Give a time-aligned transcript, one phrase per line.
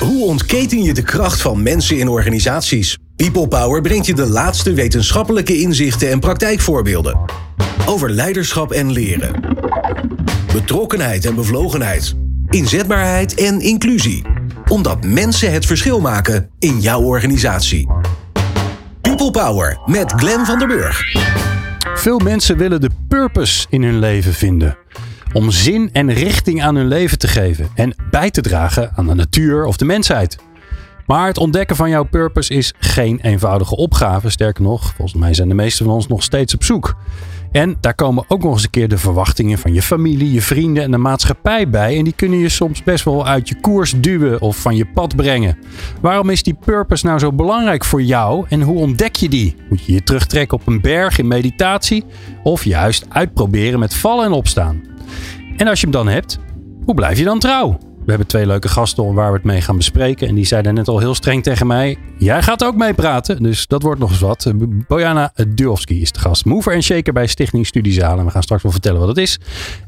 [0.00, 2.98] Hoe ontketen je de kracht van mensen in organisaties?
[3.16, 7.20] People Power brengt je de laatste wetenschappelijke inzichten en praktijkvoorbeelden.
[7.86, 9.40] Over leiderschap en leren.
[10.52, 12.14] Betrokkenheid en bevlogenheid.
[12.48, 14.22] Inzetbaarheid en inclusie.
[14.68, 17.88] Omdat mensen het verschil maken in jouw organisatie.
[19.00, 21.02] People Power met Glenn van der Burg.
[21.94, 24.78] Veel mensen willen de purpose in hun leven vinden.
[25.32, 29.14] Om zin en richting aan hun leven te geven en bij te dragen aan de
[29.14, 30.38] natuur of de mensheid.
[31.06, 34.30] Maar het ontdekken van jouw purpose is geen eenvoudige opgave.
[34.30, 36.96] Sterker nog, volgens mij zijn de meesten van ons nog steeds op zoek.
[37.52, 40.82] En daar komen ook nog eens een keer de verwachtingen van je familie, je vrienden
[40.82, 41.98] en de maatschappij bij.
[41.98, 45.16] En die kunnen je soms best wel uit je koers duwen of van je pad
[45.16, 45.58] brengen.
[46.00, 49.56] Waarom is die purpose nou zo belangrijk voor jou en hoe ontdek je die?
[49.68, 52.04] Moet je je terugtrekken op een berg in meditatie
[52.42, 54.89] of juist uitproberen met vallen en opstaan?
[55.56, 56.38] En als je hem dan hebt,
[56.84, 57.78] hoe blijf je dan trouw?
[58.04, 60.28] We hebben twee leuke gasten waar we het mee gaan bespreken.
[60.28, 63.42] En die zeiden net al heel streng tegen mij: Jij gaat ook meepraten.
[63.42, 64.52] Dus dat wordt nog eens wat.
[64.88, 66.44] Bojana Duovski is de gast.
[66.44, 68.24] Mover en shaker bij Stichting Studiezalen.
[68.24, 69.38] We gaan straks wel vertellen wat het is.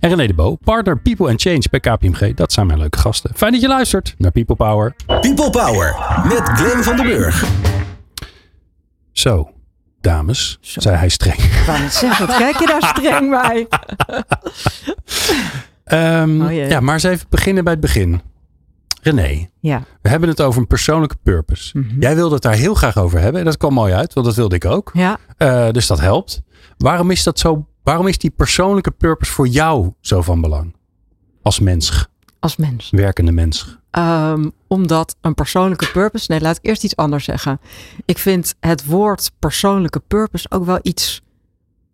[0.00, 2.34] En René de Bo, partner People and Change bij KPMG.
[2.34, 3.30] Dat zijn mijn leuke gasten.
[3.34, 4.94] Fijn dat je luistert naar People Power.
[5.06, 5.96] People Power
[6.28, 7.44] met Glenn van den Burg.
[9.12, 9.51] Zo,
[10.02, 11.38] dames, zei hij streng.
[11.38, 13.66] Ik zeggen, wat kijk je daar streng bij?
[15.84, 18.20] Ehm, Oh ja, maar eens even beginnen bij het begin.
[19.02, 19.82] René, Ja.
[20.02, 21.78] we hebben het over een persoonlijke purpose.
[21.78, 22.00] Mhm.
[22.00, 23.40] Jij wilde het daar heel graag over hebben.
[23.40, 24.90] En dat kwam mooi uit, want dat wilde ik ook.
[24.94, 25.18] Ja.
[25.36, 26.42] Eh, dus dat helpt.
[26.78, 27.66] Waarom is dat zo?
[27.82, 30.74] Waarom is die persoonlijke purpose voor jou zo van belang?
[31.42, 32.08] Als mens,
[32.40, 32.90] Als mens.
[32.90, 33.78] werkende mens.
[33.92, 36.26] Ehm, omdat een persoonlijke purpose.
[36.28, 37.60] Nee, laat ik eerst iets anders zeggen.
[38.04, 41.22] Ik vind het woord persoonlijke purpose ook wel iets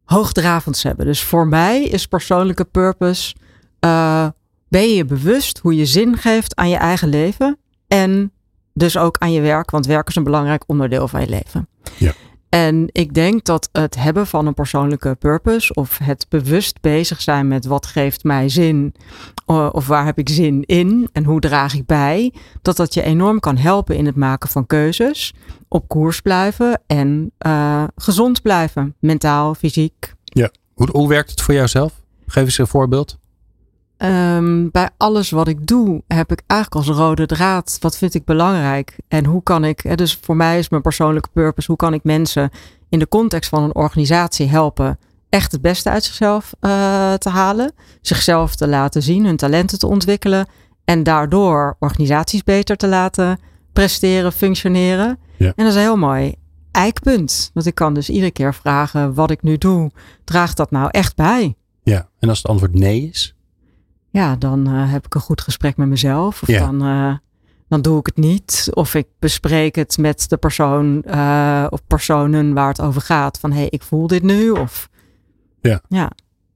[0.04, 1.06] hoogdravends hebben.
[1.06, 3.34] Dus voor mij is persoonlijke purpose.
[3.80, 4.26] eh,
[4.68, 7.58] ben je je bewust hoe je zin geeft aan je eigen leven.
[7.88, 8.32] En
[8.74, 11.68] dus ook aan je werk, want werk is een belangrijk onderdeel van je leven.
[11.96, 12.12] Ja.
[12.48, 17.48] En ik denk dat het hebben van een persoonlijke purpose of het bewust bezig zijn
[17.48, 18.94] met wat geeft mij zin
[19.46, 22.32] o- of waar heb ik zin in en hoe draag ik bij,
[22.62, 25.34] dat dat je enorm kan helpen in het maken van keuzes,
[25.68, 30.14] op koers blijven en eh, gezond blijven, mentaal, fysiek.
[30.74, 31.92] Hoe, hoe werkt het voor jouzelf?
[32.26, 33.18] Geef eens een voorbeeld.
[33.98, 38.24] Ehm, bij alles wat ik doe heb ik eigenlijk als rode draad wat vind ik
[38.24, 41.94] belangrijk en hoe kan ik, hè, dus voor mij is mijn persoonlijke purpose, hoe kan
[41.94, 42.50] ik mensen
[42.88, 44.98] in de context van een organisatie helpen
[45.28, 49.86] echt het beste uit zichzelf eh, te halen, zichzelf te laten zien, hun talenten te
[49.86, 50.46] ontwikkelen
[50.84, 53.38] en daardoor organisaties beter te laten
[53.72, 55.18] presteren, functioneren.
[55.36, 55.46] Ja.
[55.46, 56.34] En dat is een heel mooi
[56.70, 59.90] eikpunt, want ik kan dus iedere keer vragen wat ik nu doe,
[60.24, 61.56] draagt dat nou echt bij?
[61.82, 62.08] Ja.
[62.18, 63.36] En als het antwoord nee is?
[64.10, 66.42] Ja, dan eh, heb ik een goed gesprek met mezelf.
[66.42, 66.58] Of Ja.
[66.66, 67.16] dan, eh,
[67.68, 68.68] dan doe ik het niet.
[68.72, 73.38] Of ik bespreek het met de persoon eh, of personen waar het over gaat.
[73.38, 74.50] Van hé, hey, ik voel dit nu.
[74.50, 74.88] Of
[75.60, 75.80] Ja.
[75.88, 76.10] ja.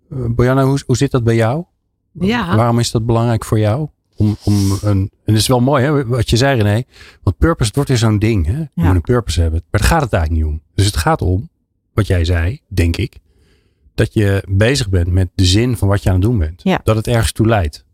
[0.09, 1.65] Bojana, hoe, hoe zit dat bij jou?
[2.13, 2.57] Ja.
[2.57, 3.89] Waarom is dat belangrijk voor jou?
[4.17, 6.83] Om, om een, en het is wel mooi hè, wat je zei René.
[7.23, 8.47] Want purpose wordt weer zo'n ding.
[8.47, 8.59] Hè?
[8.59, 8.87] Je Ja.
[8.87, 9.63] moet een purpose hebben.
[9.71, 10.63] Maar daar gaat het eigenlijk niet om.
[10.75, 11.49] Dus het gaat om,
[11.95, 13.19] wat jij zei, denk ik.
[13.95, 16.61] Dat je bezig bent met de zin van wat je aan het doen bent.
[16.63, 16.81] Ja.
[16.85, 17.85] Dat het ergens toe leidt.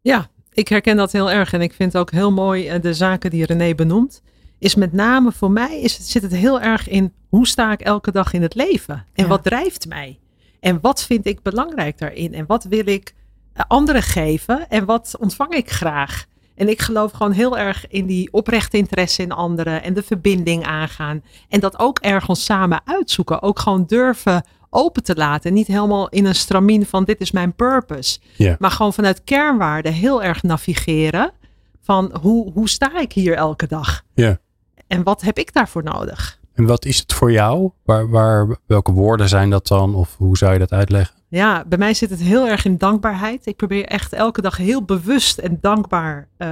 [0.00, 1.52] Ja, ik herken dat heel erg.
[1.52, 4.22] En ik vind ook heel mooi eh, de zaken die René benoemt.
[4.58, 7.80] Is met name voor mij is het, zit het heel erg in hoe sta ik
[7.80, 8.94] elke dag in het leven?
[9.14, 9.28] En Ja.
[9.28, 10.18] wat drijft mij?
[10.60, 12.34] En wat vind ik belangrijk daarin?
[12.34, 13.14] En wat wil ik
[13.52, 14.68] eh, anderen geven?
[14.68, 16.26] En wat ontvang ik graag?
[16.58, 20.64] En ik geloof gewoon heel erg in die oprechte interesse in anderen en de verbinding
[20.64, 21.22] aangaan.
[21.48, 23.42] En dat ook ergens samen uitzoeken.
[23.42, 25.52] Ook gewoon durven open te laten.
[25.52, 28.18] Niet helemaal in een stramien van dit is mijn purpose.
[28.36, 28.56] Ja.
[28.58, 31.32] Maar gewoon vanuit kernwaarden heel erg navigeren.
[31.80, 34.02] Van hoe, hoe sta ik hier elke dag?
[34.14, 34.38] Ja.
[34.86, 36.37] En wat heb ik daarvoor nodig?
[36.58, 37.70] En wat is het voor jou?
[37.84, 39.94] Waar, waar, welke woorden zijn dat dan?
[39.94, 41.16] Of hoe zou je dat uitleggen?
[41.28, 43.46] Ja, bij mij zit het heel erg in dankbaarheid.
[43.46, 46.48] Ik probeer echt elke dag heel bewust en dankbaar eh,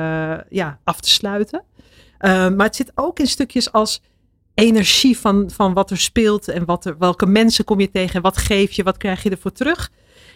[0.49, 1.63] ja, af te sluiten.
[2.19, 4.03] Eh, maar het zit ook in stukjes als
[4.55, 8.23] energie van, van wat er speelt en wat er, welke mensen kom je tegen en
[8.23, 9.91] wat geef je, wat krijg je ervoor terug.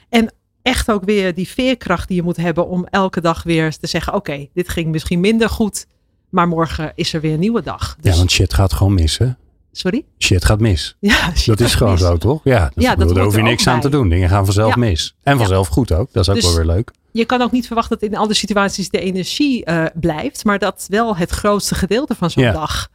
[0.08, 3.87] En echt ook weer die veerkracht die je moet hebben om elke dag weer te
[3.87, 5.87] zeggen: Oké, dit ging misschien minder goed,
[6.31, 7.96] maar morgen is er weer een nieuwe dag.
[8.00, 9.31] Dus, Ja, want shit gaat gewoon mis, hè?
[9.80, 10.04] Sorry?
[10.18, 10.96] Shit gaat mis.
[11.00, 12.00] Ja, Dat is gewoon mis.
[12.02, 12.40] zo, toch?
[12.44, 14.08] Ja, dat, Ja, dat daar hoef je niks aan te doen.
[14.08, 14.80] Dingen gaan vanzelf Ja.
[14.80, 15.14] mis.
[15.22, 16.12] En vanzelf goed ook.
[16.12, 16.90] Dat is ook Dus- wel weer leuk.
[17.12, 20.84] je kan ook niet verwachten dat in alle situaties de energie eh, blijft, maar dat
[20.88, 22.88] wel het grootste gedeelte van zo'n dag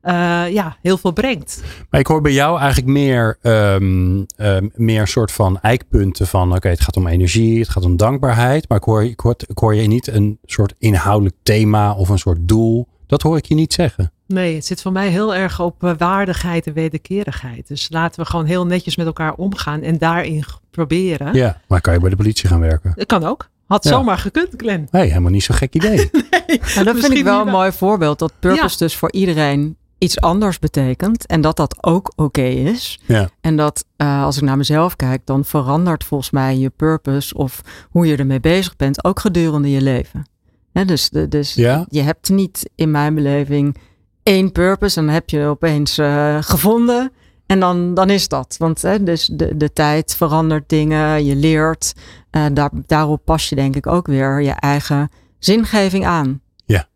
[0.00, 0.14] eh,
[0.52, 1.62] ja, heel veel brengt.
[1.90, 4.26] Maar ik hoor bij jou eigenlijk meer, um,
[4.74, 8.68] meer soort van eikpunten van oké, het gaat om energie, het gaat om dankbaarheid.
[8.68, 12.18] Maar ik hoor, ik, hoor, ik hoor je niet een soort inhoudelijk thema of een
[12.18, 12.88] soort doel.
[13.12, 14.12] Dat hoor ik je niet zeggen.
[14.26, 17.68] Nee, het zit voor mij heel erg op uh, waardigheid en wederkerigheid.
[17.68, 21.34] Dus laten we gewoon heel netjes met elkaar omgaan en daarin proberen.
[21.34, 22.92] Ja, maar kan je bij de politie gaan werken?
[22.94, 23.48] Dat kan ook.
[23.66, 23.90] Had ja.
[23.90, 24.88] zomaar gekund, Glenn.
[24.90, 25.96] Nee, helemaal niet zo'n gek idee.
[26.46, 28.18] nee, en dat vind ik wel een mooi voorbeeld.
[28.18, 28.86] Dat purpose ja.
[28.86, 31.26] dus voor iedereen iets anders betekent.
[31.26, 33.00] En dat dat ook oké okay is.
[33.06, 33.28] Ja.
[33.40, 37.60] En dat uh, als ik naar mezelf kijk, dan verandert volgens mij je purpose of
[37.90, 40.26] hoe je ermee bezig bent ook gedurende je leven.
[40.72, 41.86] He, dus de, dus ja.
[41.88, 43.76] je hebt niet in mijn beleving
[44.22, 47.12] één purpose en dan heb je opeens uh, gevonden.
[47.46, 48.54] En dan, dan is dat.
[48.58, 51.92] Want hè, dus de, de tijd verandert dingen, je leert.
[52.30, 56.40] Uh, daar, daarop pas je denk ik ook weer je eigen zingeving aan.
[56.64, 56.88] Ja.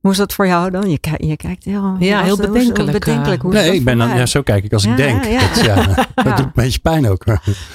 [0.00, 0.90] Hoe is dat voor jou dan?
[0.90, 2.78] Je, kijkt, je kijkt heel, ja, heel bedenkelijk.
[2.78, 3.42] Hoe, bedenkelijk.
[3.42, 5.24] Hoe nee, ik ben dan, ja, zo kijk ik als ik denk.
[5.24, 5.84] Ja, dat, ja,
[6.14, 7.24] dat doet een beetje pijn ook.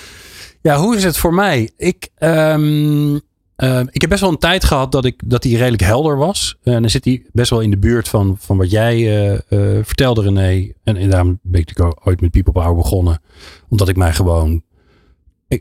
[0.62, 1.72] ja, hoe is het voor mij?
[1.78, 3.22] Ik, um,
[3.64, 6.58] uh, ik heb best wel een tijd gehad dat, ik, dat die redelijk helder was.
[6.64, 8.98] Uh, en dan zit hij best wel in de buurt van, van wat jij
[9.50, 10.72] uh, vertelde, René.
[10.84, 13.22] En, en daarom ben ik natuurlijk ooit met People Power begonnen.
[13.70, 14.64] Omdat ik mij gewoon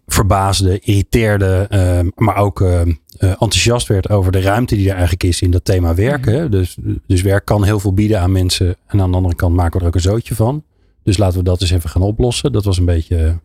[0.06, 5.42] verbaasde, irriteerde, ehm, maar ook ehm, enthousiast werd over de ruimte die er eigenlijk is
[5.42, 6.44] in dat thema werken.
[6.44, 6.50] Mm.
[6.50, 6.76] Dus,
[7.06, 8.76] dus werk kan heel veel bieden aan mensen.
[8.86, 10.64] En aan de andere kant maken we er ook een zootje van.
[11.02, 12.52] Dus laten we dat eens even gaan oplossen.
[12.52, 13.38] Dat was een beetje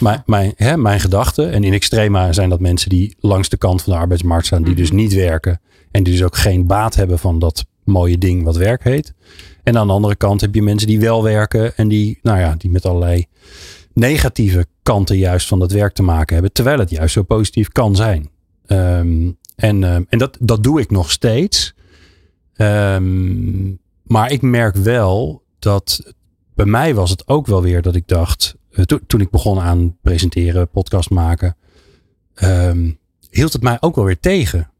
[0.00, 1.46] mijn, mijn, hè, mijn gedachte.
[1.46, 4.74] En in extrema zijn dat mensen die langs de kant van de arbeidsmarkt staan, die
[4.74, 5.60] dus niet werken.
[5.90, 9.14] En die dus ook geen baat hebben van dat mooie ding wat werk heet.
[9.62, 12.54] En aan de andere kant heb je mensen die wel werken en die, nou ja,
[12.58, 13.26] die met allerlei
[13.92, 16.52] negatieve kanten juist van dat werk te maken hebben.
[16.52, 18.30] Terwijl het juist zo positief kan zijn.
[18.66, 21.74] Um, en um, en dat, dat doe ik nog steeds.
[22.56, 26.14] Um, maar ik merk wel dat
[26.54, 29.96] bij mij was het ook wel weer dat ik dacht, to, toen ik begon aan
[30.02, 31.56] presenteren, podcast maken,
[32.42, 32.98] um,
[33.30, 34.70] hield het mij ook wel weer tegen.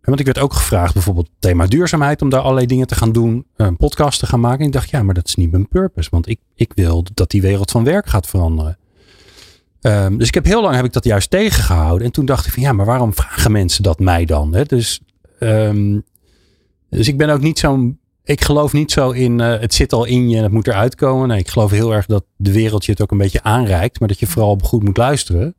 [0.00, 3.46] Want ik werd ook gevraagd, bijvoorbeeld thema duurzaamheid, om daar allerlei dingen te gaan doen,
[3.56, 4.60] een podcast te gaan maken.
[4.60, 7.30] En ik dacht, ja, maar dat is niet mijn purpose, want ik, ik wil dat
[7.30, 8.78] die wereld van werk gaat veranderen.
[9.80, 12.06] Um, dus ik heb heel lang heb ik dat juist tegengehouden.
[12.06, 14.54] En toen dacht ik van, ja, maar waarom vragen mensen dat mij dan?
[14.54, 14.64] Hè?
[14.64, 15.00] Dus,
[15.40, 16.04] um,
[16.90, 20.04] dus ik ben ook niet zo'n ik geloof niet zo in uh, het zit al
[20.04, 21.28] in je en het moet eruit komen.
[21.28, 24.08] Nee, ik geloof heel erg dat de wereld je het ook een beetje aanreikt, maar
[24.08, 25.54] dat je vooral goed moet luisteren.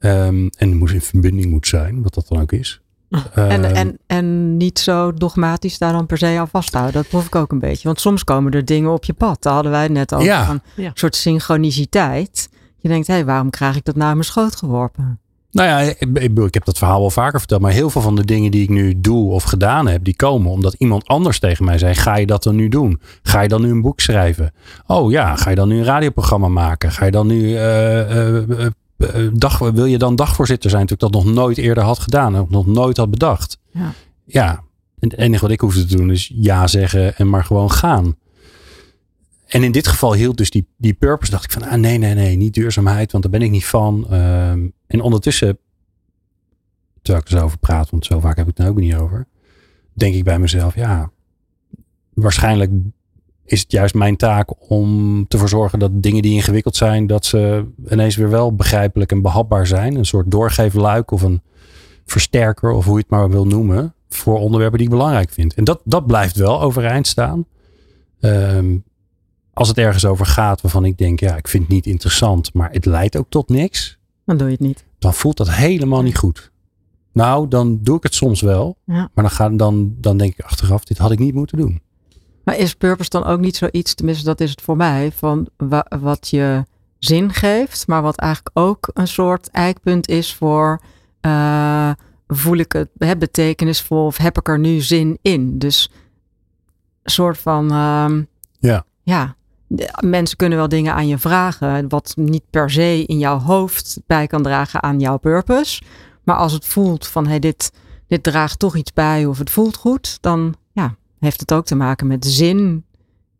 [0.00, 2.80] Um, en moet in verbinding moet zijn, wat dat dan ook is.
[3.34, 6.94] En, um, en, en niet zo dogmatisch daar dan per se aan vasthouden.
[6.94, 7.84] Dat proef ik ook een beetje.
[7.84, 9.42] Want soms komen er dingen op je pad.
[9.42, 10.26] Daar hadden wij het net over.
[10.26, 10.44] Ja.
[10.44, 10.86] Van Ja.
[10.86, 12.48] een soort synchroniciteit.
[12.76, 15.20] Je denkt, hé, hey, waarom krijg ik dat naar mijn schoot geworpen?
[15.50, 17.60] Nou ja, ik, ik, ik heb dat verhaal wel vaker verteld.
[17.60, 20.50] Maar heel veel van de dingen die ik nu doe of gedaan heb, die komen
[20.50, 23.00] omdat iemand anders tegen mij zei: Ga je dat dan nu doen?
[23.22, 24.52] Ga je dan nu een boek schrijven?
[24.86, 26.92] Oh ja, ga je dan nu een radioprogramma maken?
[26.92, 27.40] Ga je dan nu.
[27.40, 28.66] Uh, uh,
[29.32, 30.82] dag, wil je dan dagvoorzitter zijn?
[30.82, 32.34] Natuurlijk dat nog nooit eerder had gedaan.
[32.34, 33.58] En nog nooit had bedacht.
[33.72, 33.92] Ja.
[34.24, 34.50] ja.
[34.98, 38.16] En het enige wat ik hoefde te doen is ja zeggen en maar gewoon gaan.
[39.48, 41.30] En in dit geval hield dus die, die purpose.
[41.30, 44.14] Dacht ik van, ah, nee, nee, nee, niet duurzaamheid, want daar ben ik niet van.
[44.14, 45.58] Um, en ondertussen,
[47.02, 48.94] terwijl ik er zo over praat, want zo vaak heb ik het er ook niet
[48.94, 49.26] over.
[49.92, 51.10] Denk ik bij mezelf, ja,
[52.14, 52.70] waarschijnlijk
[53.44, 57.66] is het juist mijn taak om te verzorgen dat dingen die ingewikkeld zijn, dat ze
[57.90, 59.94] ineens weer wel begrijpelijk en behapbaar zijn.
[59.94, 61.42] Een soort doorgeefluik of een
[62.06, 63.94] versterker of hoe je het maar wil noemen.
[64.08, 65.54] Voor onderwerpen die ik belangrijk vind.
[65.54, 67.46] En dat, dat blijft wel overeind staan.
[68.20, 68.84] Um,
[69.58, 72.70] als het ergens over gaat waarvan ik denk, ja, ik vind het niet interessant, maar
[72.70, 73.98] het leidt ook tot niks.
[74.24, 74.84] Dan doe je het niet.
[74.98, 76.52] Dan voelt dat helemaal niet goed.
[77.12, 78.76] Nou, dan doe ik het soms wel.
[78.84, 79.10] Ja.
[79.14, 81.80] Maar dan, ga, dan, dan denk ik achteraf, dit had ik niet moeten doen.
[82.44, 85.86] Maar is purpose dan ook niet zoiets, tenminste dat is het voor mij, van wa
[86.00, 86.64] wat je
[86.98, 90.82] zin geeft, maar wat eigenlijk ook een soort eikpunt is voor,
[91.26, 91.90] uh,
[92.26, 95.58] voel ik het hè, betekenisvol of heb ik er nu zin in?
[95.58, 95.90] Dus
[97.02, 98.22] een soort van, uh,
[98.58, 98.84] ja.
[99.02, 99.36] ja,
[100.04, 104.26] mensen kunnen wel dingen aan je vragen, wat niet per se in jouw hoofd bij
[104.26, 105.82] kan dragen aan jouw purpose.
[106.24, 107.72] Maar als het voelt van hey, dit,
[108.06, 111.74] dit draagt toch iets bij of het voelt goed, dan ja, heeft het ook te
[111.74, 112.84] maken met zin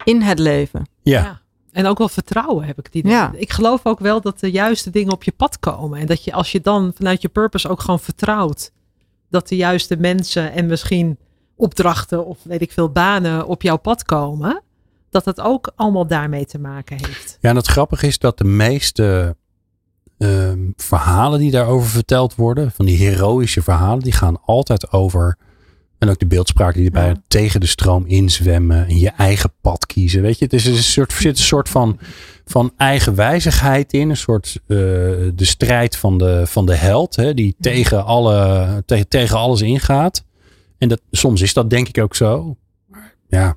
[0.05, 0.87] in het leven.
[1.03, 1.23] Ja.
[1.23, 1.41] Ja.
[1.73, 3.13] En ook wel vertrouwen heb ik idee.
[3.13, 3.33] Ja.
[3.35, 6.01] Ik geloof ook wel dat de juiste dingen op je pad komen.
[6.01, 8.73] En dat je als je dan vanuit je purpose ook gewoon vertrouwt
[9.31, 11.19] dat de juiste mensen en misschien
[11.57, 14.63] opdrachten of weet ik veel banen op jouw pad komen
[15.11, 17.39] dat het ook allemaal daarmee te maken heeft.
[17.41, 19.37] Ja, en het grappige is dat de meeste
[20.19, 25.39] um, verhalen die daarover verteld worden, van die heroïsche verhalen, die gaan altijd over
[25.99, 27.23] En ook de beeldspraak die erbij Ja.
[27.29, 30.23] tegen de stroom inzwemmen en je eigen pad kiezen.
[30.23, 31.99] Weet je, het is een soort, er zit een soort van,
[32.45, 34.11] van eigenwijzigheid in.
[34.11, 34.77] Een soort eh,
[35.35, 40.25] de strijd van de, van de held, hè, die tegen, alle, tegen, tegen alles ingaat.
[40.79, 42.57] En dat, soms is dat denk ik ook zo.
[42.87, 43.57] Maar ja,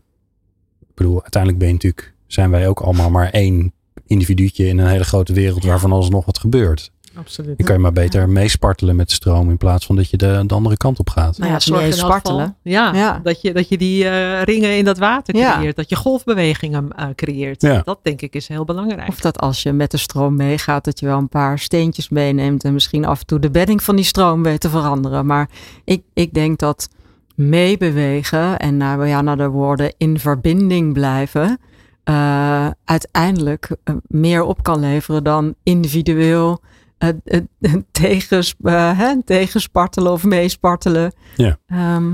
[0.91, 3.73] ik bedoel, uiteindelijk ben je natuurlijk, zijn wij ook allemaal maar één
[4.07, 6.91] individuutje in een hele grote wereld waarvan alles nog wat gebeurt.
[7.15, 7.53] Absoluut.
[7.57, 10.43] Je kan je maar beter meespartelen met de stroom in plaats van dat je de,
[10.47, 11.37] de andere kant op gaat.
[11.37, 12.55] Nou ja, zorg geval- spartelen.
[12.61, 13.19] Ja, Ja.
[13.23, 15.55] Dat, je, dat je die eh, ringen in dat water Ja.
[15.57, 15.75] creëert.
[15.75, 17.61] Dat je golfbewegingen eh, creëert.
[17.61, 17.81] Ja.
[17.83, 19.07] Dat denk ik is heel belangrijk.
[19.07, 22.63] Of dat als je met de stroom meegaat, dat je wel een paar steentjes meeneemt
[22.63, 25.25] en misschien af en toe de bedding van die stroom weet te veranderen.
[25.25, 25.49] Maar
[25.83, 26.89] ik, ik denk dat
[27.35, 31.59] meebewegen en naar, ja, naar de woorden in verbinding blijven,
[32.03, 36.61] eh, uiteindelijk eh, meer op kan leveren dan individueel
[37.91, 41.13] tegens, eh, hè, tegenspartelen of meespartelen.
[41.35, 41.57] Ja.
[41.67, 42.11] Ehm,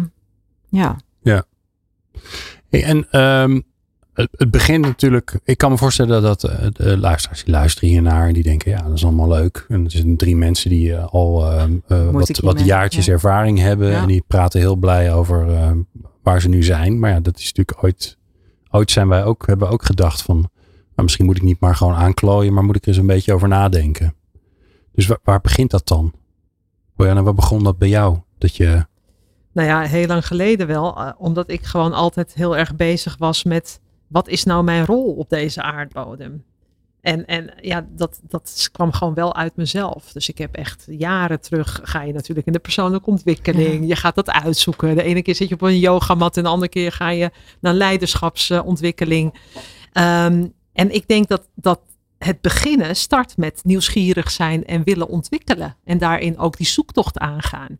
[0.70, 0.98] ja.
[2.70, 3.60] Hey, en ehm,
[4.18, 5.40] het, het begint natuurlijk.
[5.44, 8.82] Ik kan me voorstellen dat eh, de luisteraars die luisteren hiernaar en die denken: ja,
[8.82, 9.66] dat is allemaal leuk.
[9.68, 13.12] En er zijn drie mensen die eh, al eh, wat, wat jaartjes ja.
[13.12, 13.90] ervaring hebben.
[13.90, 14.02] Ja.
[14.02, 15.48] En die praten heel blij over
[16.24, 17.00] waar ze nu zijn.
[17.00, 18.18] Maar ja, dat is natuurlijk ooit.
[18.72, 20.36] Ooit zijn wij ook, hebben we ook gedacht van.
[20.36, 23.34] Nou, misschien moet ik niet maar gewoon aanklooien, maar moet ik er eens een beetje
[23.34, 24.16] over nadenken.
[24.94, 26.14] Dus waar, waar begint dat dan?
[26.96, 28.18] Bojanna, waar begon dat bij jou?
[28.38, 28.86] Dat je.
[29.54, 31.14] Nou ja, heel lang geleden wel.
[31.18, 35.30] omdat ik gewoon altijd heel erg bezig was met wat is nou mijn rol op
[35.30, 36.44] deze aardbodem?
[37.02, 40.12] En, en ja, dat, dat kwam gewoon wel uit mezelf.
[40.12, 43.88] Dus ik heb echt jaren terug, ga je natuurlijk in de persoonlijke ontwikkeling.
[43.88, 44.96] Je gaat dat uitzoeken.
[44.96, 47.74] De ene keer zit je op een yogamat en de andere keer ga je naar
[47.74, 49.34] leiderschapsontwikkeling.
[49.92, 51.80] Ehm, en ik denk dat, dat
[52.18, 55.76] het beginnen start met nieuwsgierig zijn en willen ontwikkelen.
[55.84, 57.80] En daarin ook die zoektocht aangaan.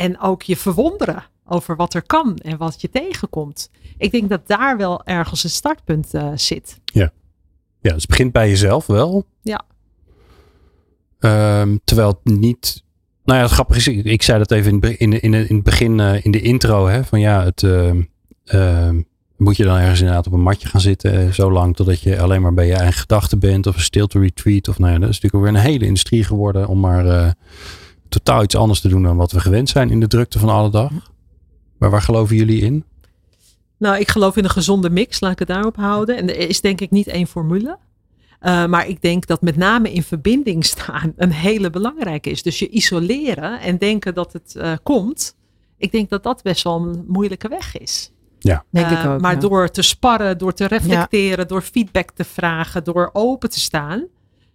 [0.00, 3.70] En ook je verwonderen over wat er kan en wat je tegenkomt.
[3.98, 6.80] Ik denk dat daar wel ergens een startpunt eh, zit.
[6.84, 7.12] Ja,
[7.80, 9.24] dus het begint bij jezelf wel.
[9.42, 9.62] Ja.
[11.18, 12.84] Ehm, terwijl het niet.
[13.24, 16.00] Nou ja, het grappige is, ik, zei dat even in, in, in, in het begin,
[16.00, 17.62] eh, in de intro, hè, van ja, het.
[18.44, 19.02] ehm,
[19.36, 22.20] moet je dan ergens inderdaad op een matje gaan zitten, eh, zo lang totdat je
[22.20, 25.08] alleen maar bij je eigen gedachten bent, of een stilte retreat, of nou ja, dat
[25.08, 27.34] is natuurlijk weer een hele industrie geworden om maar
[28.10, 30.70] totaal iets anders te doen dan wat we gewend zijn in de drukte van alle
[30.70, 31.12] dag.
[31.78, 32.84] Maar waar geloven jullie in?
[33.78, 36.16] Nou, ik geloof in een gezonde mix, laat ik het daarop houden.
[36.16, 37.78] En er is denk ik niet één formule.
[38.42, 42.42] Uh, maar ik denk dat met name in verbinding staan een hele belangrijke is.
[42.42, 45.36] Dus je isoleren en denken dat het uh, komt.
[45.76, 48.12] Ik denk dat dat best wel een moeilijke weg is.
[48.38, 49.20] Ja, denk uh, ik ook.
[49.20, 49.40] Maar ja.
[49.40, 51.44] door te sparren, door te reflecteren, ja.
[51.44, 54.06] door feedback te vragen, door open te staan.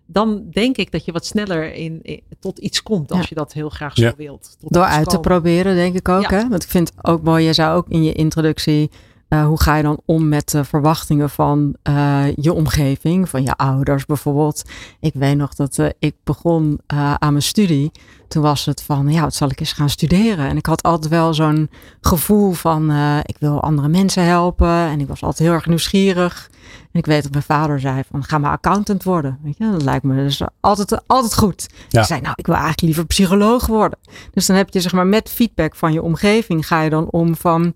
[0.06, 3.26] Dan denk ik dat je wat sneller in, in tot iets komt als ja.
[3.30, 4.58] je dat heel graag zo wilt.
[4.60, 5.10] Door uit komen.
[5.10, 6.30] te proberen, denk ik ook.
[6.30, 6.48] Hè?
[6.50, 8.90] Want ik vind het ook mooi, je zei ook in je introductie.
[9.36, 13.56] Uh, hoe ga je dan om met de verwachtingen van uh, je omgeving, van je
[13.56, 14.62] ouders bijvoorbeeld?
[15.00, 17.92] Ik weet nog dat uh, ik begon aan mijn studie.
[18.28, 20.48] Toen was het van, ja, wat zal ik eens gaan studeren?
[20.48, 21.70] En ik had altijd wel zo'n
[22.02, 22.92] gevoel van,
[23.24, 24.68] ik wil andere mensen helpen.
[24.68, 26.50] En ik was altijd heel erg nieuwsgierig.
[26.92, 29.40] En ik weet dat mijn vader zei van, ga maar accountant worden.
[29.44, 31.70] Weet je, dat lijkt me dus altijd, altijd goed.
[31.90, 32.00] Ja.
[32.00, 34.00] Ik zei, nou, ik wil eigenlijk liever psycholoog worden.
[34.32, 37.36] Dus dan heb je zeg maar met feedback van je omgeving ga je dan om
[37.36, 37.74] van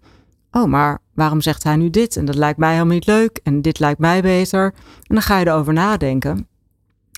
[0.51, 2.15] oh, maar waarom zegt hij nu dit?
[2.15, 3.39] En dat lijkt mij helemaal niet leuk.
[3.43, 4.63] En dit lijkt mij beter.
[4.63, 6.47] En dan ga je erover nadenken.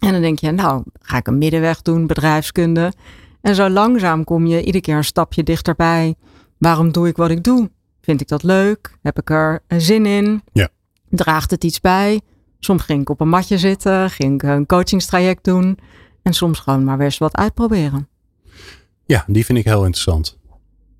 [0.01, 2.93] En dan denk je, nou, ga ik een middenweg doen, bedrijfskunde.
[3.41, 6.15] En zo langzaam kom je iedere keer een stapje dichterbij.
[6.57, 7.69] Waarom doe ik wat ik doe?
[8.01, 8.97] Vind ik dat leuk?
[9.01, 10.41] Heb ik er zin in?
[10.53, 10.69] Ja.
[11.09, 12.21] Draagt het iets bij?
[12.59, 15.77] Soms ging ik op een matje zitten, ging ik een coachingstraject doen.
[16.21, 18.07] En soms gewoon maar weer eens wat uitproberen.
[19.05, 20.39] Ja, die vind ik heel interessant.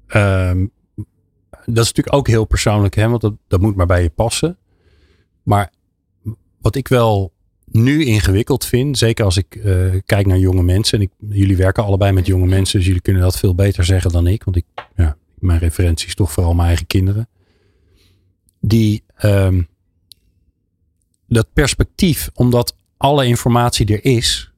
[0.07, 0.71] Um,
[1.51, 4.57] dat is natuurlijk ook heel persoonlijk, hè, want dat, dat moet maar bij je passen.
[5.43, 5.71] Maar
[6.61, 7.33] wat ik wel
[7.65, 10.99] nu ingewikkeld vind, zeker als ik uh, kijk naar jonge mensen.
[10.99, 14.27] En jullie werken allebei met jonge mensen, dus jullie kunnen dat veel beter zeggen dan
[14.27, 14.43] ik.
[14.43, 14.65] Want ik,
[14.95, 17.29] ja, mijn referentie is toch vooral mijn eigen kinderen.
[18.59, 19.67] Die, um,
[21.27, 24.50] dat perspectief, omdat alle informatie er is,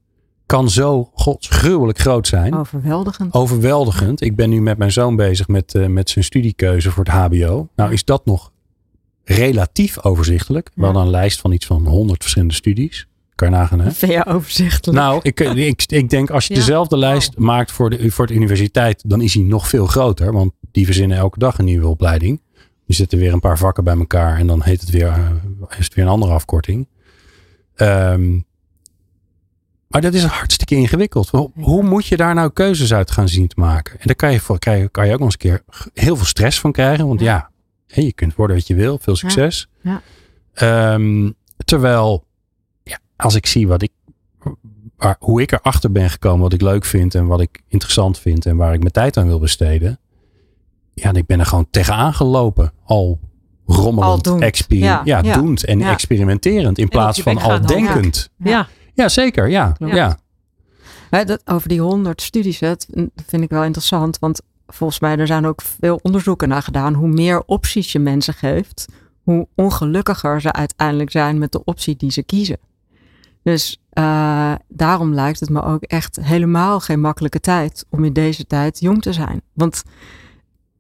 [0.54, 2.56] kan zo godsgruwelijk groot zijn.
[2.56, 3.34] Overweldigend.
[3.34, 4.22] Overweldigend.
[4.22, 7.70] Ik ben nu met mijn zoon bezig met, uh, met zijn studiekeuze voor het HBO.
[7.76, 8.52] Nou is dat nog
[9.24, 10.72] relatief overzichtelijk.
[10.74, 10.86] We ja.
[10.86, 13.08] hadden een lijst van iets van 100 verschillende studies.
[13.36, 13.92] Kan je nagaan, hè?
[13.92, 15.00] Vind je overzichtelijk?
[15.00, 16.60] Nou, ik, ik, ik denk als je ja.
[16.60, 17.44] dezelfde lijst oh.
[17.44, 20.32] maakt voor de, voor de universiteit, dan is die nog veel groter.
[20.32, 22.42] Want die verzinnen elke dag een nieuwe opleiding.
[22.86, 25.30] Die zetten weer een paar vakken bij elkaar en dan heet het weer, uh,
[25.78, 26.88] is het weer een andere afkorting.
[27.76, 28.46] Um,
[29.94, 31.30] Maar dat is hartstikke ingewikkeld.
[31.30, 33.94] Hoe, hoe moet je daar nou keuzes uit gaan zien te maken?
[33.94, 36.16] En daar kan je, voor, kan je, kan je ook nog eens een keer heel
[36.16, 37.08] veel stress van krijgen.
[37.08, 37.50] Want ja,
[37.86, 38.98] je kunt worden wat je wil.
[39.02, 39.68] Veel succes.
[39.82, 40.02] Ja.
[40.54, 41.32] Ehm,
[41.66, 42.26] terwijl,
[42.84, 43.92] ja, als ik zie wat ik,
[44.98, 48.46] waar, hoe ik erachter ben gekomen, wat ik leuk vind en wat ik interessant vind
[48.46, 50.00] en waar ik mijn tijd aan wil besteden.
[50.94, 52.74] Ja, en ik ben er gewoon tegenaan gelopen.
[52.84, 53.20] Al
[53.66, 54.66] rommelend, Al doend.
[55.04, 58.30] ja, doend en experimenterend in plaats van al denkend.
[58.38, 58.68] Ja.
[58.94, 59.50] Ja, zeker.
[59.50, 60.18] Ja, Ja.
[61.24, 62.88] dat, over die honderd studies, dat
[63.26, 64.20] vind ik wel interessant.
[64.20, 66.94] Want volgens mij er zijn ook veel onderzoeken naar gedaan.
[66.94, 68.86] Hoe meer opties je mensen geeft,
[69.24, 72.58] hoe ongelukkiger ze uiteindelijk zijn met de optie die ze kiezen.
[73.44, 78.48] Dus eh, daarom lijkt het me ook echt helemaal geen makkelijke tijd om in deze
[78.48, 79.42] tijd jong te zijn.
[79.54, 79.84] Want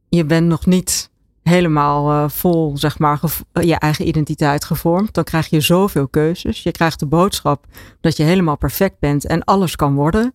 [0.09, 1.09] je bent nog niet
[1.43, 3.19] helemaal eh, vol, zeg maar,
[3.51, 5.13] eh, je eigen identiteit gevormd.
[5.13, 6.63] Dan krijg je zoveel keuzes.
[6.63, 7.65] Je krijgt de boodschap
[8.01, 10.33] dat je helemaal perfect bent en alles kan worden.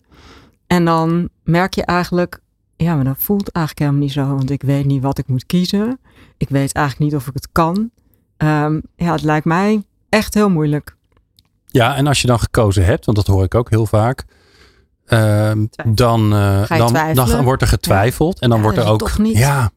[0.67, 2.39] En dan merk je eigenlijk,
[2.75, 5.45] ja, maar dat voelt eigenlijk helemaal niet zo, want ik weet niet wat ik moet
[5.45, 5.99] kiezen.
[6.37, 7.89] Ik weet eigenlijk niet of ik het kan.
[8.37, 10.95] Ehm, ja, het lijkt mij echt heel moeilijk.
[11.67, 14.25] Ja, en als je dan gekozen hebt, want dat hoor ik ook heel vaak.
[15.05, 18.39] ehm, dan, eh, dan, dan wordt er getwijfeld.
[18.39, 19.17] En dan Ja, wordt er ook.
[19.17, 19.37] niet.
[19.37, 19.71] Ja,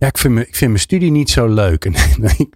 [0.00, 1.84] ja ik, vind me, ik vind mijn studie niet zo leuk.
[1.88, 1.94] En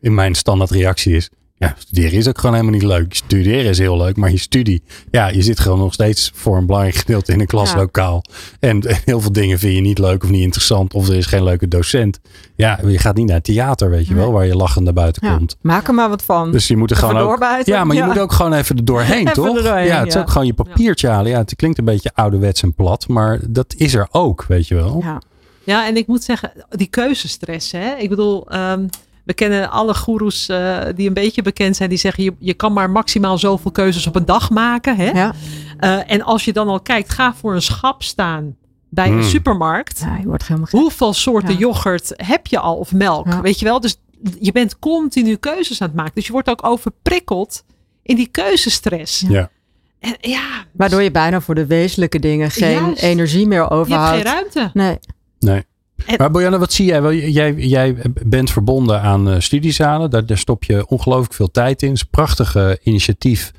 [0.00, 1.30] in mijn standaardreactie is.
[1.56, 3.14] Ja, studeren is ook gewoon helemaal niet leuk.
[3.14, 4.82] Studeren is heel leuk, maar je studie.
[5.10, 8.24] Ja, je zit gewoon nog steeds voor een belangrijk gedeelte in een klaslokaal.
[8.60, 10.94] En heel veel dingen vind je niet leuk of niet interessant.
[10.94, 12.20] Of er is geen leuke docent.
[12.56, 15.26] Ja, je gaat niet naar het theater, weet je wel, waar je lachend naar buiten
[15.26, 15.56] Ja, komt.
[15.60, 16.52] maak er maar wat van.
[16.52, 17.66] Dus je moet er Even gewoon ook.
[17.66, 19.56] Ja, maar je moet ook gewoon even er doorheen, toch?
[19.56, 21.30] er doorheen, ja, het is ook gewoon je papiertje halen.
[21.30, 24.74] Ja, het klinkt een beetje ouderwets en plat, maar dat is er ook, weet je
[24.74, 25.00] wel.
[25.02, 25.20] ja.
[25.64, 27.72] Ja, en ik moet zeggen, die keuzestress.
[27.72, 27.94] Hè?
[27.94, 28.86] Ik bedoel, ehm,
[29.24, 31.88] we kennen alle goeroes eh, die een beetje bekend zijn.
[31.88, 34.96] Die zeggen, je, je kan maar maximaal zoveel keuzes op een dag maken.
[34.96, 35.10] Hè?
[35.10, 35.34] Ja.
[35.78, 38.56] Eh, en als je dan al kijkt, ga voor een schap staan
[38.88, 40.00] bij een supermarkt.
[40.00, 40.80] ja, je wordt helemaal gek.
[40.80, 41.58] Hoeveel soorten Ja.
[41.58, 43.26] yoghurt heb je al of melk?
[43.26, 43.40] Ja.
[43.40, 43.80] Weet je wel?
[43.80, 43.96] Dus
[44.40, 46.12] je bent continu keuzes aan het maken.
[46.14, 47.64] Dus je wordt ook overprikkeld
[48.02, 49.24] in die keuzestress.
[49.28, 49.50] Ja.
[49.98, 50.42] En ja,
[50.72, 53.02] Waardoor je bijna voor de wezenlijke dingen geen Juist.
[53.02, 54.22] energie meer je hebt geen overhoudt.
[54.24, 54.70] ruimte.
[54.72, 54.98] Nee.
[55.44, 55.62] Nee.
[56.06, 57.02] En- Maar Bojanne, wat zie jij?
[57.02, 57.96] Wel, Jij, jij
[58.26, 60.10] bent verbonden aan eh, studiezalen.
[60.10, 61.88] Daar, daar stop je ongelooflijk veel tijd in.
[61.88, 63.52] Het is een prachtige initiatief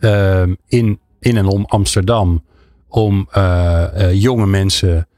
[0.00, 2.44] ehm, in, in en om Amsterdam.
[2.88, 5.08] Om eh, eh, jonge mensen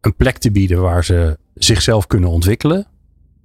[0.00, 2.86] een plek te bieden waar ze zichzelf kunnen ontwikkelen.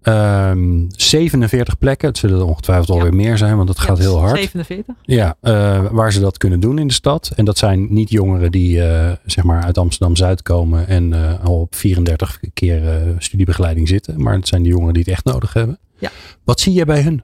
[0.06, 2.08] Ehm 47 plekken.
[2.08, 2.94] Het zullen er ongetwijfeld Ja.
[2.94, 4.38] alweer meer zijn, want het gaat Ja, heel hard.
[4.38, 4.96] 47.
[5.02, 7.32] Ja, eh, waar ze dat kunnen doen in de stad.
[7.36, 11.60] En dat zijn niet jongeren die eh, zeg maar uit Amsterdam-Zuid komen en eh, al
[11.60, 14.22] op 34 keer studiebegeleiding zitten.
[14.22, 15.80] Maar het zijn de jongeren die het echt nodig hebben.
[15.98, 16.12] Ja.
[16.44, 17.24] Wat zie je bij hun?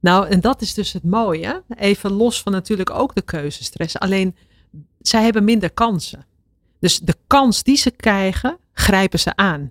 [0.00, 1.62] Nou, en dat is dus het mooie.
[1.78, 3.98] Even los van natuurlijk ook de keuzestress.
[3.98, 4.36] Alleen,
[5.00, 6.26] zij hebben minder kansen.
[6.80, 9.70] Dus de kans die ze krijgen, grijpen ze aan.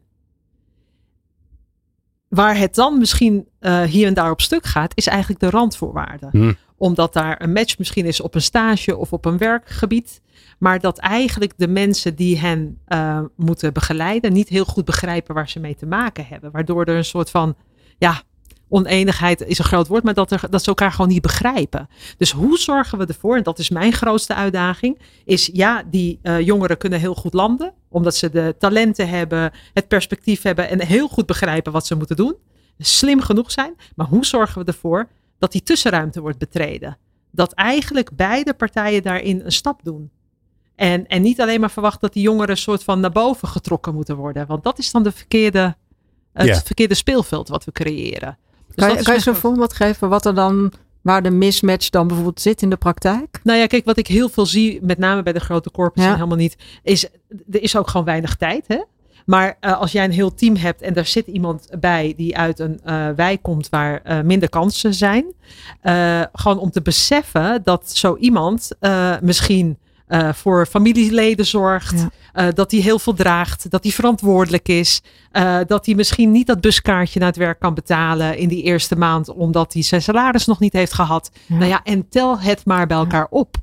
[2.34, 6.30] Waar het dan misschien eh, hier en daar op stuk gaat, is eigenlijk de randvoorwaarden.
[6.32, 6.54] Hm.
[6.78, 10.22] Omdat daar een match misschien is op een stage of op een werkgebied.
[10.60, 15.50] Maar dat eigenlijk de mensen die hen eh, moeten begeleiden niet heel goed begrijpen waar
[15.50, 16.52] ze mee te maken hebben.
[16.52, 17.56] Waardoor er een soort van,
[17.98, 18.22] ja,
[18.74, 21.88] oneenigheid is een groot woord, maar dat, er, dat ze elkaar gewoon niet begrijpen.
[22.18, 26.40] Dus hoe zorgen we ervoor, en dat is mijn grootste uitdaging, is ja, die eh,
[26.40, 31.08] jongeren kunnen heel goed landen, omdat ze de talenten hebben, het perspectief hebben en heel
[31.08, 32.36] goed begrijpen wat ze moeten doen.
[32.78, 35.08] Slim genoeg zijn, maar hoe zorgen we ervoor
[35.40, 36.98] dat die tussenruimte wordt betreden?
[37.32, 40.12] Dat eigenlijk beide partijen daarin een stap doen.
[40.76, 43.94] En, en niet alleen maar verwachten dat die jongeren een soort van naar boven getrokken
[43.94, 44.48] moeten worden.
[44.48, 45.76] Want dat is dan de verkeerde,
[46.34, 46.62] het Ja.
[46.62, 48.38] verkeerde speelveld wat we creëren.
[48.76, 52.08] Dus Kan je, kan je zo'n voorbeeld geven wat er dan, waar de mismatch dan
[52.08, 53.40] bijvoorbeeld zit in de praktijk?
[53.44, 56.10] Nou ja, kijk, wat ik heel veel zie, met name bij de grote corpus Ja.
[56.10, 57.04] en helemaal niet, is
[57.52, 58.68] er is ook gewoon weinig tijd.
[58.68, 58.82] Hè?
[59.26, 62.60] Maar eh, als jij een heel team hebt en daar zit iemand bij die uit
[62.60, 65.26] een eh, wijk komt waar eh, minder kansen zijn,
[66.34, 68.72] gewoon om te beseffen dat zo iemand
[69.22, 69.78] misschien
[70.14, 72.10] eh, voor familieleden zorgt, Ja.
[72.34, 76.48] eh, dat hij heel veel draagt, dat hij verantwoordelijk is, eh, dat hij misschien niet
[76.48, 80.46] dat buskaartje naar het werk kan betalen in die eerste maand omdat hij zijn salaris
[80.46, 81.32] nog niet heeft gehad.
[81.46, 81.56] Ja.
[81.56, 83.56] Nou ja, en tel het maar bij elkaar op.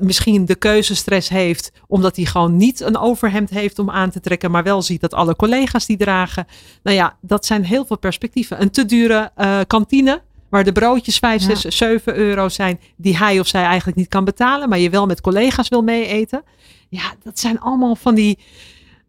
[0.00, 4.50] Misschien de keuzestress heeft omdat hij gewoon niet een overhemd heeft om aan te trekken,
[4.50, 6.46] maar wel ziet dat alle collega's die dragen.
[6.82, 8.60] Nou ja, dat zijn heel veel perspectieven.
[8.62, 9.30] Een te dure
[9.66, 10.22] kantine.
[10.50, 11.54] Waar de broodjes 5, Ja.
[11.54, 12.80] 6, 7 euro zijn.
[12.96, 14.68] Die hij of zij eigenlijk niet kan betalen.
[14.68, 16.42] Maar je wel met collega's wil mee eten.
[16.88, 18.38] Ja, dat zijn allemaal van die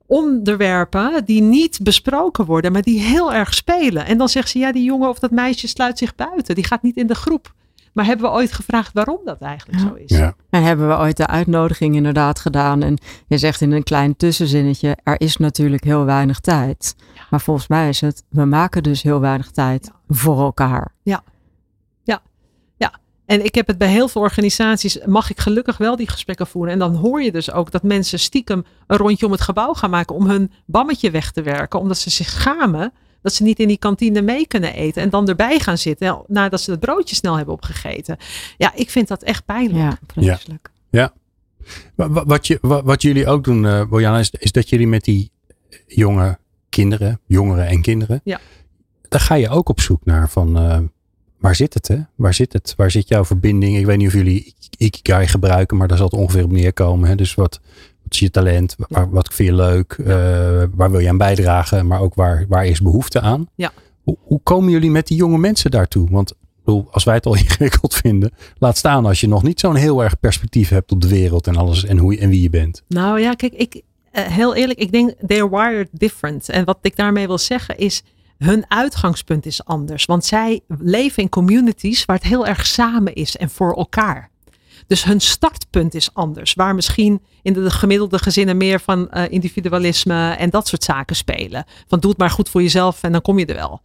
[0.06, 4.06] onderwerpen die niet besproken worden, maar die heel erg spelen.
[4.06, 6.56] En dan zegt ze, ja, die jongen of dat meisje sluit zich buiten.
[6.56, 7.54] Die gaat niet in de groep.
[7.93, 9.88] Maar hebben we ooit gevraagd waarom dat eigenlijk Ja.
[9.88, 10.17] zo is?
[10.17, 10.34] Ja.
[10.49, 12.82] En hebben we ooit de uitnodiging inderdaad gedaan.
[12.84, 16.95] En je zegt in een klein tussenzinnetje, er is natuurlijk heel weinig tijd.
[17.30, 20.91] Maar volgens mij is het, we maken dus heel weinig tijd voor elkaar.
[23.32, 26.74] En ik heb het bij heel veel organisaties, mag ik gelukkig wel die gesprekken voeren.
[26.74, 29.89] En dan hoor je dus ook dat mensen stiekem een rondje om het gebouw gaan
[29.89, 31.80] maken om hun bammetje weg te werken.
[31.80, 35.02] Omdat ze zich schamen dat ze niet in die kantine mee kunnen eten.
[35.02, 38.17] En dan erbij gaan zitten nadat ze het broodje snel hebben opgegeten.
[38.58, 39.78] Ja, ik vind dat echt pijnlijk.
[39.84, 40.70] Ja, vreselijk.
[41.96, 44.88] Wa- wa- Wat, je, wa- wat jullie ook doen, eh Bojana, is, is dat jullie
[44.88, 45.32] met die
[45.88, 46.38] jonge
[46.70, 48.39] kinderen, jongeren en kinderen, Ja.
[49.10, 50.80] daar ga je ook op zoek naar van eh,
[51.41, 51.97] waar zit het, hè?
[52.15, 52.73] Waar zit het?
[52.77, 53.77] Waar zit jouw verbinding?
[53.77, 57.10] Ik weet niet of jullie Ik- Ikigai gebruiken, maar daar zal het ongeveer op neerkomen.
[57.10, 57.15] Hè?
[57.15, 57.60] Dus wat,
[58.04, 58.75] wat is je talent?
[58.88, 59.93] Waar, wat vind je leuk?
[59.93, 61.88] Eh, waar wil je aan bijdragen?
[61.88, 63.47] Maar ook waar, waar is behoefte aan?
[63.56, 63.71] Ja.
[64.04, 66.10] Hoe, hoe komen jullie met die jonge mensen daartoe?
[66.10, 69.75] Want bedoel, als wij het al ingewikkeld vinden, laat staan als je nog niet zo'n
[69.75, 72.84] heel erg perspectief hebt op de wereld en alles en, hoe, en wie je bent.
[72.88, 76.49] Nou ja, kijk, ik, eh, heel eerlijk, ik denk they're wired different.
[76.49, 78.04] En wat ik daarmee wil zeggen is,
[78.43, 80.06] hun uitgangspunt is anders.
[80.06, 84.30] Want zij leven in communities waar het heel erg samen is en voor elkaar.
[84.88, 86.54] Dus hun startpunt is anders.
[86.54, 91.65] Waar misschien in de gemiddelde gezinnen meer van eh, individualisme en dat soort zaken spelen.
[91.88, 93.82] Van doe het maar goed voor jezelf en dan kom je er wel.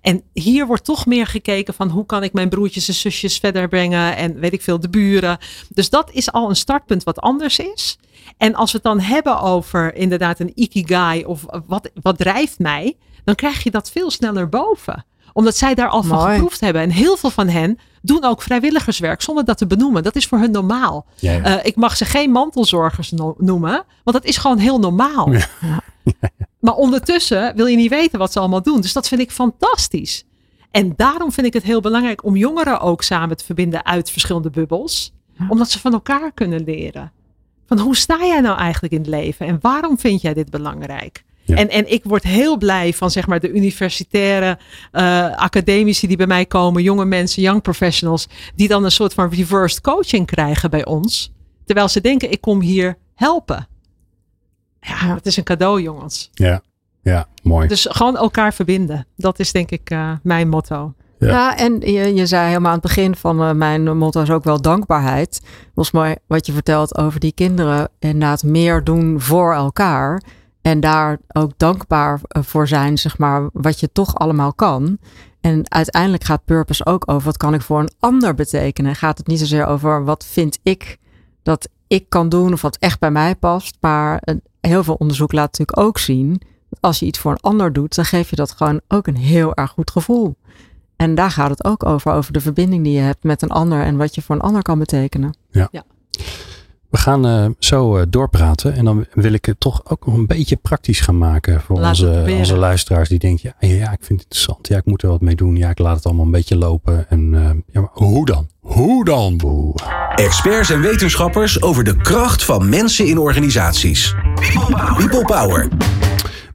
[0.00, 3.68] En hier wordt toch meer gekeken van hoe kan ik mijn broertjes en zusjes verder
[3.68, 5.38] brengen en weet ik veel, de buren.
[5.68, 7.98] Dus dat is al een startpunt wat anders is.
[8.36, 12.96] En als we het dan hebben over inderdaad een ikigai of wat, wat drijft mij,
[13.30, 15.04] dan krijg je dat veel sneller boven.
[15.32, 16.82] Omdat zij daar al van geproefd hebben.
[16.82, 20.02] En heel veel van hen doen ook vrijwilligerswerk zonder dat te benoemen.
[20.02, 21.06] Dat is voor hun normaal.
[21.14, 21.42] Ja, ja.
[21.42, 25.32] Eh, ik mag ze geen mantelzorgers no- noemen, want dat is gewoon heel normaal.
[25.32, 25.46] Ja.
[26.60, 28.80] Maar ondertussen wil je niet weten wat ze allemaal doen.
[28.80, 30.24] Dus dat vind ik fantastisch.
[30.70, 34.50] En daarom vind ik het heel belangrijk om jongeren ook samen te verbinden uit verschillende
[34.50, 35.12] bubbels.
[35.48, 37.12] Omdat ze van elkaar kunnen leren.
[37.66, 39.46] Van hoe sta jij nou eigenlijk in het leven?
[39.46, 41.24] En waarom vind jij dit belangrijk?
[41.44, 41.56] Ja.
[41.56, 44.58] En, en ik word heel blij van zeg maar de universitaire
[44.92, 49.30] eh, academici die bij mij komen, jonge mensen, young professionals, die dan een soort van
[49.30, 51.32] reversed coaching krijgen bij ons.
[51.64, 53.68] Terwijl ze denken, ik kom hier helpen.
[54.80, 55.14] Ja, Ja.
[55.14, 56.30] dat is een cadeau, jongens.
[56.32, 56.62] ja,
[57.02, 57.68] ja, mooi.
[57.68, 59.06] Dus gewoon elkaar verbinden.
[59.16, 60.94] Dat is denk ik eh, mijn motto.
[61.18, 61.28] Ja.
[61.28, 64.44] Ja, en je, je zei helemaal aan het begin van eh, mijn motto is ook
[64.44, 65.40] wel dankbaarheid.
[65.74, 67.88] Volgens mij wat je vertelt over die kinderen.
[67.98, 70.22] Inderdaad meer doen voor elkaar.
[70.62, 74.98] En daar ook dankbaar eh, voor zijn, zeg maar, wat je toch allemaal kan.
[75.40, 78.94] En uiteindelijk gaat purpose ook over wat kan ik voor een ander betekenen.
[78.94, 80.98] Gaat het niet zozeer over wat vind ik
[81.42, 83.76] dat ik kan doen of wat echt bij mij past.
[83.80, 86.42] Maar eh, heel veel onderzoek laat natuurlijk ook zien.
[86.68, 89.16] Dat als je iets voor een ander doet, dan geef je dat gewoon ook een
[89.16, 90.36] heel erg goed gevoel.
[90.96, 93.82] En daar gaat het ook over, over de verbinding die je hebt met een ander
[93.82, 95.36] en wat je voor een ander kan betekenen.
[96.90, 100.26] We gaan eh, zo eh, doorpraten en dan wil ik het toch ook nog een
[100.26, 104.20] beetje praktisch gaan maken voor onze, onze luisteraars die denken, ja, ja, ja, ik vind
[104.20, 104.68] het interessant.
[104.68, 105.56] Ja, ik moet er wat mee doen.
[105.56, 107.08] Ja, ik laat het allemaal een beetje lopen.
[107.08, 108.48] En eh, ja, maar hoe dan?
[108.60, 109.74] Hoe dan, boe?
[110.14, 114.14] Experts en wetenschappers over de kracht van mensen in organisaties.
[114.96, 115.68] People Power.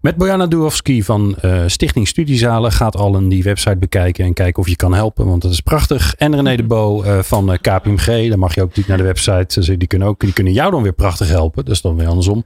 [0.06, 4.62] Met Bojana Duhovski van eh, Stichting Studiezalen gaat al een die website bekijken en kijken
[4.62, 6.16] of je kan helpen, want dat is prachtig.
[6.16, 9.04] En René de Bo eh, van eh, KPMG, daar mag je ook natuurlijk naar de
[9.04, 9.60] website.
[9.60, 11.66] Dus die kunnen ook, die kunnen jou dan weer prachtig helpen.
[11.66, 12.46] Is dan weer andersom.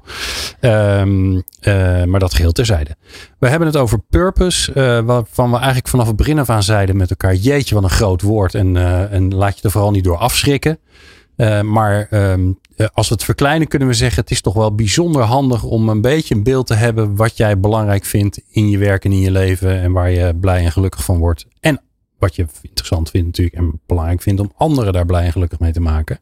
[0.59, 2.95] Ehm, eh, maar dat geheel terzijde.
[3.39, 4.73] We hebben het over purpose,
[5.05, 8.21] waarvan we eigenlijk vanaf het begin af aan zeiden met elkaar, jeetje wat een groot
[8.21, 8.77] woord en,
[9.11, 10.79] en laat je er vooral niet door afschrikken.
[11.39, 14.75] Eh, maar ehm, eh, als we het verkleinen kunnen we zeggen, het is toch wel
[14.75, 18.77] bijzonder handig om een beetje een beeld te hebben wat jij belangrijk vindt in je
[18.77, 21.45] werk en in je leven en waar je blij en gelukkig van wordt.
[21.59, 21.81] En
[22.17, 25.71] wat je interessant vindt natuurlijk en belangrijk vindt om anderen daar blij en gelukkig mee
[25.71, 26.19] te maken.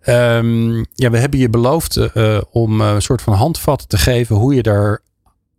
[0.00, 4.54] Ehm, ja, we hebben je beloofd eh, om een soort van handvat te geven hoe
[4.54, 5.00] je daar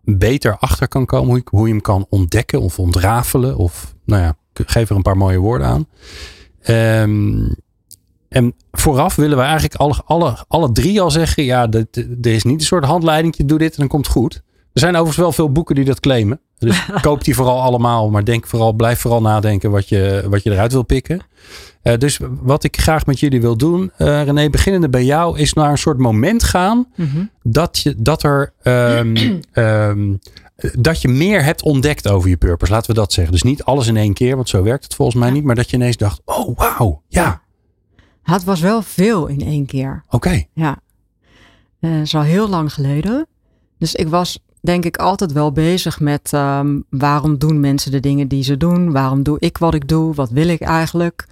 [0.03, 4.89] beter achter kan komen, hoe je, hem kan ontdekken of ontrafelen of nou ja, geef
[4.89, 5.87] er een paar mooie woorden aan.
[6.61, 7.49] Ehm,
[8.29, 11.87] en vooraf willen we eigenlijk alle, alle, alle drie al zeggen: ja, er
[12.21, 14.41] is niet een soort handleiding, doe dit en dan komt het goed.
[14.73, 16.39] Er zijn overigens wel veel boeken die dat claimen.
[16.57, 20.51] Dus koop die vooral allemaal, maar denk vooral, blijf vooral nadenken wat je, wat je
[20.51, 21.21] eruit wil pikken.
[21.81, 25.53] Eh, dus wat ik graag met jullie wil doen, eh René, beginnende bij jou, is
[25.53, 26.87] naar een soort moment gaan
[27.43, 29.15] dat, je, dat, er, ehm,
[29.51, 30.13] ehm,
[30.79, 32.71] dat je meer hebt ontdekt over je purpose.
[32.71, 33.33] Laten we dat zeggen.
[33.33, 35.43] Dus niet alles in één keer, want zo werkt het volgens mij niet.
[35.43, 37.41] Maar dat je ineens dacht, oh wauw, ja,
[38.31, 40.03] Het was wel veel in één keer.
[40.09, 40.43] oké.
[40.53, 40.77] Ja.
[41.79, 43.27] Eh, Dat is al heel lang geleden.
[43.77, 48.27] Dus ik was denk ik altijd wel bezig met ehm, waarom doen mensen de dingen
[48.27, 48.91] die ze doen?
[48.91, 50.13] Waarom doe ik wat ik doe?
[50.13, 51.27] Wat wil ik eigenlijk?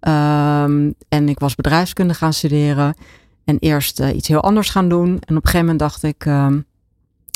[0.00, 2.94] Ehm, en ik was bedrijfskunde gaan studeren.
[3.44, 5.08] En eerst iets heel anders gaan doen.
[5.08, 6.60] En op een gegeven moment dacht ik, ehm,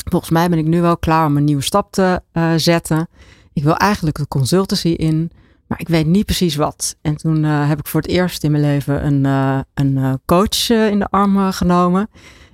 [0.09, 2.21] volgens mij ben ik nu wel klaar om een nieuwe stap te
[2.57, 3.07] zetten.
[3.53, 5.31] Ik wil eigenlijk de consultancy in.
[5.67, 6.95] Maar ik weet niet precies wat.
[7.01, 9.25] En toen heb ik voor het eerst in mijn leven een,
[9.73, 12.09] een coach in de arm genomen.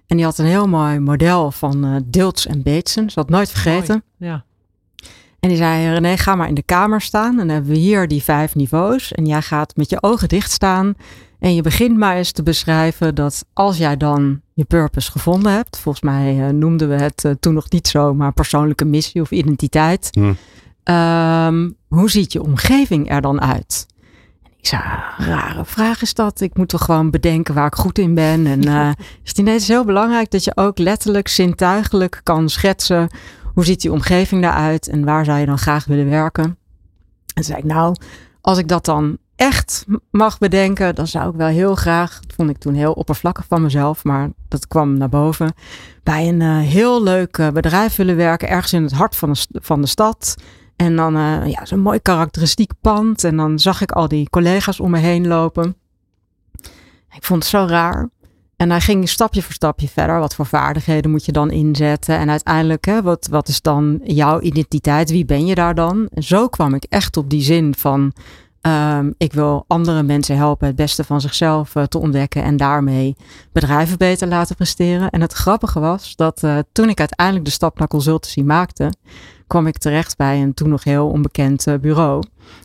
[0.07, 3.09] En die had een heel mooi model van uh, Dilts en Bateson.
[3.09, 4.03] Ze had nooit vergeten.
[4.17, 4.43] ja.
[5.39, 7.31] En die zei, René, ga maar in de kamer staan.
[7.31, 9.11] En dan hebben we hier die vijf niveaus.
[9.11, 10.93] En jij gaat met je ogen dicht staan.
[11.39, 15.79] En je begint maar eens te beschrijven dat als jij dan je purpose gevonden hebt.
[15.79, 19.31] Volgens mij uh, noemden we het uh, toen nog niet zo, maar persoonlijke missie of
[19.31, 20.07] identiteit.
[20.11, 20.33] Hm.
[20.91, 23.85] Um, hoe ziet je omgeving er dan uit?
[24.57, 24.81] Ik zei,
[25.17, 26.41] rare vraag is dat.
[26.41, 28.47] Ik moet toch gewoon bedenken waar ik goed in ben.
[28.47, 28.89] En uh,
[29.23, 33.09] is het is heel belangrijk dat je ook letterlijk zintuigelijk kan schetsen.
[33.53, 36.43] Hoe ziet die omgeving eruit en waar zou je dan graag willen werken?
[36.43, 36.57] En
[37.33, 37.95] toen zei ik, nou,
[38.41, 42.49] als ik dat dan echt mag bedenken, dan zou ik wel heel graag, dat vond
[42.49, 45.53] ik toen heel oppervlakkig van mezelf, maar dat kwam naar boven,
[46.03, 49.59] bij een uh, heel leuk uh, bedrijf willen werken, ergens in het hart van de,
[49.61, 50.35] van de stad.
[50.81, 53.23] En dan uh, ja, zo'n mooi karakteristiek pand.
[53.23, 55.75] En dan zag ik al die collega's om me heen lopen.
[57.15, 58.09] Ik vond het zo raar.
[58.55, 60.19] En hij ging stapje voor stapje verder.
[60.19, 62.17] Wat voor vaardigheden moet je dan inzetten?
[62.17, 65.09] En uiteindelijk, hè, wat, wat is dan jouw identiteit?
[65.09, 66.07] Wie ben je daar dan?
[66.13, 68.13] En zo kwam ik echt op die zin van...
[68.67, 73.15] Um, ik wil andere mensen helpen het beste van zichzelf uh, te ontdekken en daarmee
[73.51, 75.09] bedrijven beter laten presteren.
[75.09, 78.93] En het grappige was dat uh, toen ik uiteindelijk de stap naar consultancy maakte,
[79.51, 82.23] kwam ik terecht bij een toen nog heel onbekend uh, bureau.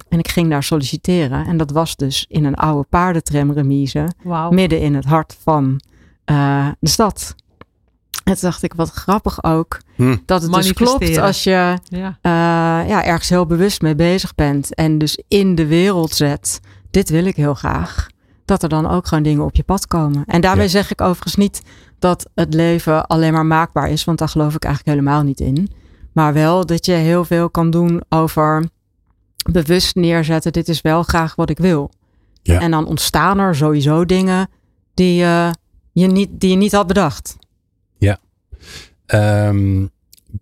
[0.09, 1.47] En ik ging daar solliciteren.
[1.47, 4.09] En dat was dus in een oude paardentramremise.
[4.23, 4.53] Wow.
[4.53, 5.81] Midden in het hart van
[6.31, 7.35] uh, de stad.
[8.25, 9.81] En toen dacht ik, wat grappig ook.
[9.95, 10.17] Hm.
[10.25, 12.19] Dat het dus klopt als je Ja.
[12.23, 14.75] uh, ja, ergens heel bewust mee bezig bent.
[14.75, 16.61] En dus in de wereld zet.
[16.91, 18.07] Dit wil ik heel graag.
[18.45, 20.25] Dat er dan ook gewoon dingen op je pad komen.
[20.27, 20.71] En daarmee Ja.
[20.71, 21.63] zeg ik overigens niet
[21.99, 24.05] dat het leven alleen maar maakbaar is.
[24.05, 25.69] Want daar geloof ik eigenlijk helemaal niet in.
[26.17, 28.69] Maar wel dat je heel veel kan doen over
[29.51, 30.53] bewust neerzetten.
[30.53, 31.91] Dit is wel graag wat ik wil.
[32.43, 32.61] Ja.
[32.61, 34.49] En dan ontstaan er sowieso dingen
[34.95, 35.51] die, uh,
[35.93, 37.37] je, niet, die je niet had bedacht.
[39.07, 39.87] Ehm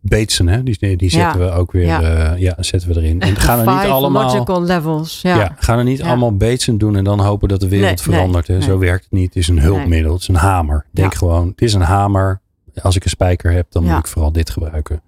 [0.00, 0.62] Bateson, hè?
[0.62, 2.00] Die, die zetten we ook weer Ja.
[2.00, 2.34] ja.
[2.34, 3.20] ja, zetten we erin.
[3.20, 4.22] En gaan er niet allemaal.
[4.24, 5.22] logical levels.
[5.22, 5.36] Ja.
[5.36, 5.56] Ja.
[5.58, 6.06] gaan er niet Ja.
[6.06, 8.46] allemaal Bateson doen en dan hopen dat de wereld Nee, nee, verandert.
[8.46, 8.60] hè?
[8.60, 9.26] Zo werkt het niet.
[9.26, 10.12] Het is een hulpmiddel.
[10.12, 10.86] Het is een hamer.
[10.90, 11.18] Denk Ja.
[11.18, 12.40] gewoon, het is een hamer.
[12.82, 13.90] Als ik een spijker heb, dan Ja.
[13.90, 15.02] moet ik vooral dit gebruiken.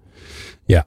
[0.67, 0.85] Ja.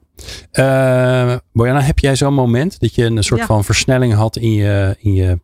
[0.51, 3.45] Eh Bojana, heb jij zo'n moment dat je een soort Ja.
[3.45, 5.39] van versnelling had in je, in je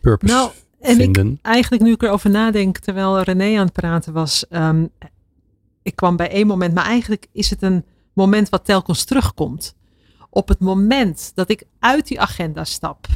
[0.00, 1.38] purpose Nou, en ik, vinden?
[1.42, 4.86] eigenlijk nu ik erover nadenk, terwijl René aan het praten was, ehm,
[5.82, 9.74] ik kwam bij één moment, maar eigenlijk is het een moment wat telkens terugkomt.
[10.30, 13.06] Op het moment dat ik uit die agenda stap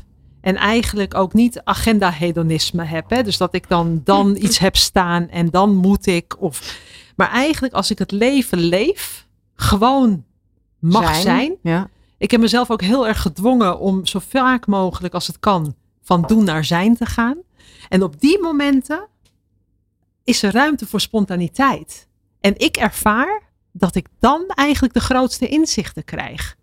[0.40, 5.28] en eigenlijk ook niet agenda-hedonisme heb, hè, dus dat ik dan, dan iets heb staan
[5.28, 6.78] en dan moet ik, of,
[7.16, 10.24] maar eigenlijk als ik het leven leef, gewoon
[10.82, 11.88] mag zijn Ja.
[12.18, 16.22] ik heb mezelf ook heel erg gedwongen om zo vaak mogelijk als het kan van
[16.22, 17.36] doen naar zijn te gaan.
[17.88, 19.08] En op die momenten
[20.24, 22.08] is er ruimte voor spontaniteit.
[22.40, 23.42] En ik ervaar
[23.72, 26.56] dat ik dan eigenlijk de grootste inzichten krijg.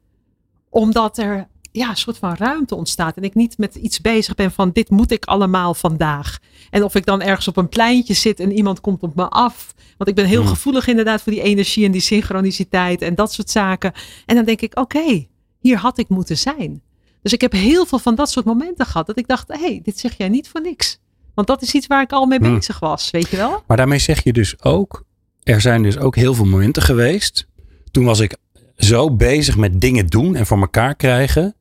[0.69, 1.47] Omdat er
[1.79, 3.17] ja, een soort van ruimte ontstaat.
[3.17, 6.39] En ik niet met iets bezig ben van dit moet ik allemaal vandaag.
[6.69, 9.73] En of ik dan ergens op een pleintje zit en iemand komt op me af.
[9.97, 10.49] Want ik ben heel Hmm.
[10.49, 13.91] gevoelig inderdaad voor die energie en die synchroniciteit en dat soort zaken.
[14.25, 15.27] En dan denk ik, oké,
[15.59, 16.81] hier had ik moeten zijn.
[17.21, 19.07] Dus ik heb heel veel van dat soort momenten gehad.
[19.07, 20.99] Dat ik dacht, hé, hey, dit zeg jij niet voor niks.
[21.33, 22.53] Want dat is iets waar ik al mee Hmm.
[22.53, 23.63] bezig was, weet je wel?
[23.67, 25.03] Maar daarmee zeg je dus ook,
[25.43, 27.47] er zijn dus ook heel veel momenten geweest.
[27.91, 28.35] Toen was ik
[28.75, 31.55] zo bezig met dingen doen en voor elkaar krijgen.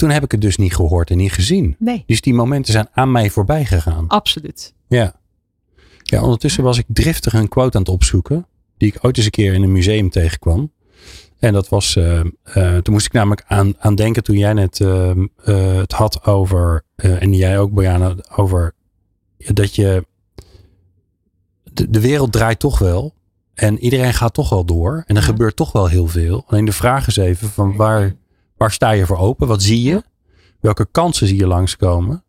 [0.00, 1.76] Toen heb ik het dus niet gehoord en niet gezien.
[1.78, 4.08] Nee, Dus die momenten zijn aan mij voorbij gegaan.
[4.08, 4.74] absoluut.
[4.88, 5.20] Ja.
[6.02, 8.46] Ja, ondertussen was ik driftig een quote aan het opzoeken.
[8.76, 10.72] Die ik ooit eens een keer in een museum tegenkwam.
[11.38, 14.80] En dat was, eh, eh, toen moest ik namelijk aan, aan denken toen jij net
[14.80, 15.12] eh,
[15.44, 18.74] het had over, en jij ook Bojana, over
[19.38, 20.06] dat je,
[21.72, 23.14] de, de wereld draait toch wel.
[23.54, 25.02] En iedereen gaat toch wel door.
[25.06, 26.44] En er gebeurt toch wel heel veel.
[26.46, 28.14] Alleen de vraag is even van waar,
[28.60, 29.46] waar sta je voor open?
[29.48, 30.02] Wat zie je?
[30.60, 32.24] Welke kansen zie je langskomen?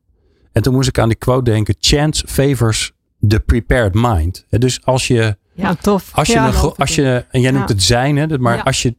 [0.52, 1.76] En toen moest ik aan die quote denken.
[1.80, 2.92] Chance favors
[3.28, 4.46] the prepared mind.
[4.50, 6.12] Dus als je, Ja, tof.
[6.16, 7.74] als je, ja, een, als je en jij noemt Ja.
[7.74, 8.62] het zijn, hè, maar Ja.
[8.62, 8.96] als je,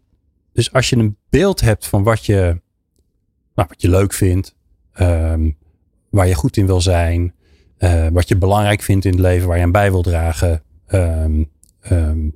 [0.53, 2.61] dus als je een beeld hebt van wat je,
[3.55, 4.55] nou, wat je leuk vindt,
[4.93, 5.51] ehm,
[6.11, 7.35] waar je goed in wil zijn,
[7.79, 11.45] eh, wat je belangrijk vindt in het leven, waar je aan bij wil dragen, ehm,
[11.81, 12.29] ehm,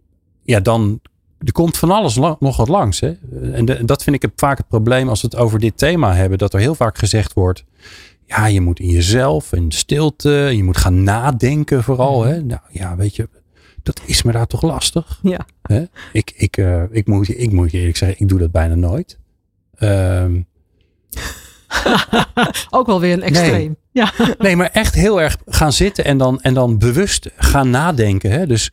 [0.43, 1.01] ja, dan
[1.39, 3.01] er komt van alles la- nog wat langs.
[3.01, 3.13] Hè?
[3.53, 6.15] En de- dat vind ik het vaak het probleem als we het over dit thema
[6.15, 7.65] hebben, dat er heel vaak gezegd wordt,
[8.27, 10.31] ja, je moet in jezelf en stilte.
[10.31, 12.21] Je moet gaan nadenken vooral.
[12.21, 12.29] Mhm.
[12.29, 12.43] Hè?
[12.43, 13.29] Nou ja, weet je,
[13.83, 15.19] dat is me daar toch lastig.
[15.23, 15.47] Ja.
[15.63, 15.85] Hè?
[16.13, 19.19] Ik, ik, eh, ik, moet, ik moet je eerlijk zeggen, ik doe dat bijna nooit.
[19.75, 20.41] Ehm,
[22.71, 23.77] Ook wel weer een extreem.
[23.93, 24.13] Ja.
[24.39, 28.31] nee, maar echt heel erg gaan zitten en dan, en dan bewust gaan nadenken.
[28.31, 28.47] Hè?
[28.47, 28.73] Dus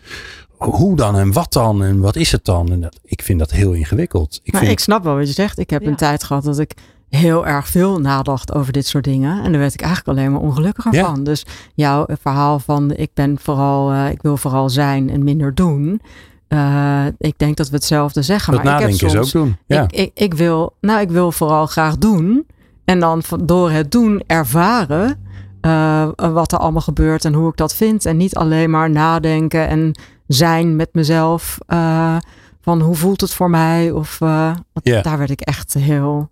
[0.66, 2.72] hoe dan en wat dan en wat is het dan?
[2.72, 4.40] En dat, ik vind dat heel ingewikkeld.
[4.44, 5.60] Ik Maar vind, ik snap wel wat je zegt.
[5.60, 5.88] Ik heb Ja.
[5.88, 6.74] een tijd gehad dat ik
[7.10, 9.44] heel erg veel nadacht over dit soort dingen.
[9.44, 11.06] En daar werd ik eigenlijk alleen maar ongelukkiger Ja.
[11.06, 11.24] van.
[11.24, 11.46] Dus
[11.76, 16.02] jouw verhaal van ik ben vooral, eh, ik wil vooral zijn en minder doen.
[16.48, 18.54] Eh, ik denk dat we hetzelfde zeggen.
[18.54, 19.58] dat maar ik heb nadenken is ook doen.
[19.66, 19.84] Ja.
[19.84, 22.46] Ik, ik, ik wil, nou, ik wil vooral graag doen.
[22.86, 25.22] En dan door het doen ervaren
[25.62, 28.06] eh, wat er allemaal gebeurt en hoe ik dat vind.
[28.06, 29.92] En niet alleen maar nadenken en
[30.34, 31.58] zijn met mezelf.
[31.68, 32.18] eh,
[32.62, 33.92] van hoe voelt het voor mij?
[33.92, 35.02] Of eh, want Ja.
[35.02, 36.30] daar werd ik echt heel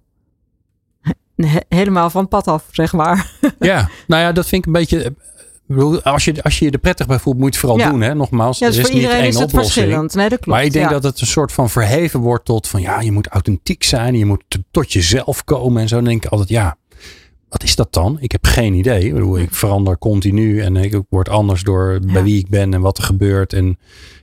[1.35, 3.31] he- helemaal van pad af, zeg maar.
[3.59, 5.13] Ja, nou ja, dat vind ik een beetje.
[5.65, 7.89] bedoel, Als je, als je je er prettig bij voelt, moet je het vooral Ja.
[7.89, 8.01] doen.
[8.01, 8.15] Hè?
[8.15, 9.73] Nogmaals, Ja, dus er is voor niet iedereen één is het oplossing.
[9.73, 10.13] verschillend.
[10.15, 10.57] Nee, dat klopt.
[10.57, 10.91] Maar ik denk ja.
[10.91, 14.17] dat het een soort van verheven wordt tot van ja, je moet authentiek zijn.
[14.17, 15.95] Je moet tot jezelf komen en zo.
[15.95, 16.75] Dan denk ik altijd, ja,
[17.51, 18.17] wat is dat dan?
[18.19, 19.05] Ik heb geen idee.
[19.05, 22.81] Ik, bedoel, ik verander continu en ik word anders door bij wie ik ben en
[22.81, 23.53] wat er gebeurt.
[23.53, 23.69] En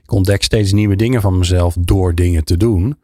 [0.03, 2.97] ik ontdek steeds nieuwe dingen van mezelf door dingen te doen.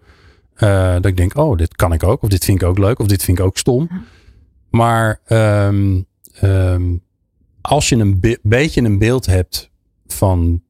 [0.54, 2.22] Eh, dat ik denk, oh, dit kan ik ook.
[2.22, 2.98] Of dit vind ik ook leuk.
[2.98, 3.90] Of dit vind ik ook stom.
[4.70, 6.00] Maar ehm,
[6.40, 6.82] ehm,
[7.60, 9.70] als je een be- beetje een beeld hebt
[10.06, 10.62] van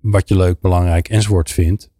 [0.00, 1.90] wat je leuk, belangrijk enzovoort vindt.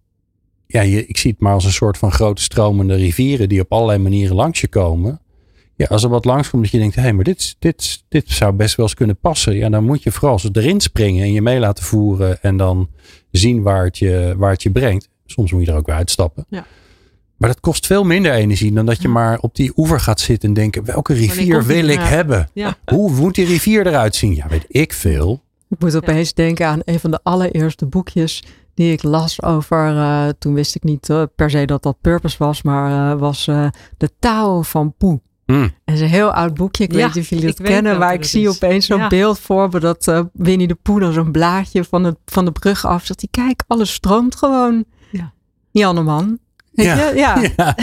[0.67, 3.73] Ja, je, ik zie het maar als een soort van grote stromende rivieren die op
[3.73, 5.21] allerlei manieren langs je komen.
[5.77, 8.53] Ja, als er wat langskomt dat je denkt, hé, hey, maar dit, dit, dit zou
[8.53, 9.55] best wel eens kunnen passen.
[9.57, 12.89] Ja, dan moet je vooral eens erin springen en je mee laten voeren en dan
[13.31, 15.09] zien waar het je, waar het je brengt.
[15.27, 16.47] Soms moet je er ook weer uitstappen.
[16.49, 16.67] Ja.
[17.37, 20.49] Maar dat kost veel minder energie dan dat je maar op die oever gaat zitten
[20.49, 22.05] en denken, welke rivier wil ik Ja.
[22.07, 22.49] hebben?
[22.53, 22.77] Ja.
[22.85, 24.35] Hoe moet die rivier eruit zien?
[24.35, 25.43] Ja, weet ik veel.
[25.69, 28.43] Ik moet opeens denken aan een van de allereerste boekjes
[28.75, 29.97] die ik las over.
[29.97, 33.47] eh, toen wist ik niet eh, per se dat dat Purpose was, maar eh, was
[33.49, 35.21] eh, De Tao van Poe.
[35.47, 35.53] Hm.
[35.53, 36.85] En het is een heel oud boekje.
[36.85, 38.55] Ik Ja, weet niet of jullie ik het kennen, maar welke ik zie is.
[38.55, 39.09] opeens zo'n Ja.
[39.09, 42.53] beeld voor me dat eh, Winnie de Poe dan zo'n blaadje van, het, van de
[42.53, 43.21] brug af zegt.
[43.21, 44.85] Die kijk, alles stroomt gewoon.
[45.11, 45.33] Ja.
[45.71, 46.39] Janneman.
[46.73, 47.11] Ja.
[47.11, 47.13] Ja.
[47.17, 47.75] Ja, ja,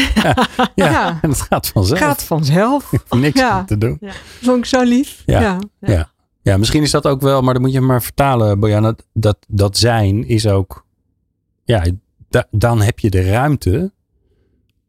[0.75, 0.89] ja.
[0.89, 1.17] Ja.
[1.21, 1.99] en het gaat vanzelf.
[1.99, 2.91] Gaat vanzelf.
[3.09, 3.49] Niks Ja.
[3.49, 3.99] aan te doen.
[4.41, 5.23] Vond ik zo lief.
[5.25, 5.39] Ja.
[5.41, 5.59] ja.
[5.79, 6.09] Ja.
[6.41, 8.87] ja, misschien is dat ook wel, maar dan moet je maar vertalen, Bojana.
[8.87, 10.85] Dat, dat, dat zijn is ook,
[11.63, 11.83] ja,
[12.29, 13.91] da- dan heb je de ruimte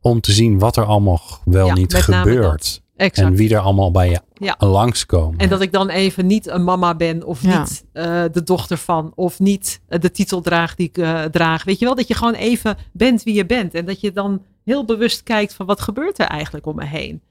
[0.05, 2.83] om te zien wat er allemaal wel Ja, niet gebeurt.
[2.97, 3.29] Exact.
[3.29, 4.55] En wie er allemaal bij je Ja.
[4.59, 5.39] langskomen.
[5.39, 7.59] En dat ik dan even niet een mama ben of Ja.
[7.59, 11.65] niet eh, de dochter van of niet eh, de titel draag die ik eh, draag.
[11.65, 13.75] Weet je wel, dat je gewoon even bent wie je bent.
[13.75, 17.23] En dat je dan heel bewust kijkt van wat gebeurt er eigenlijk om me heen.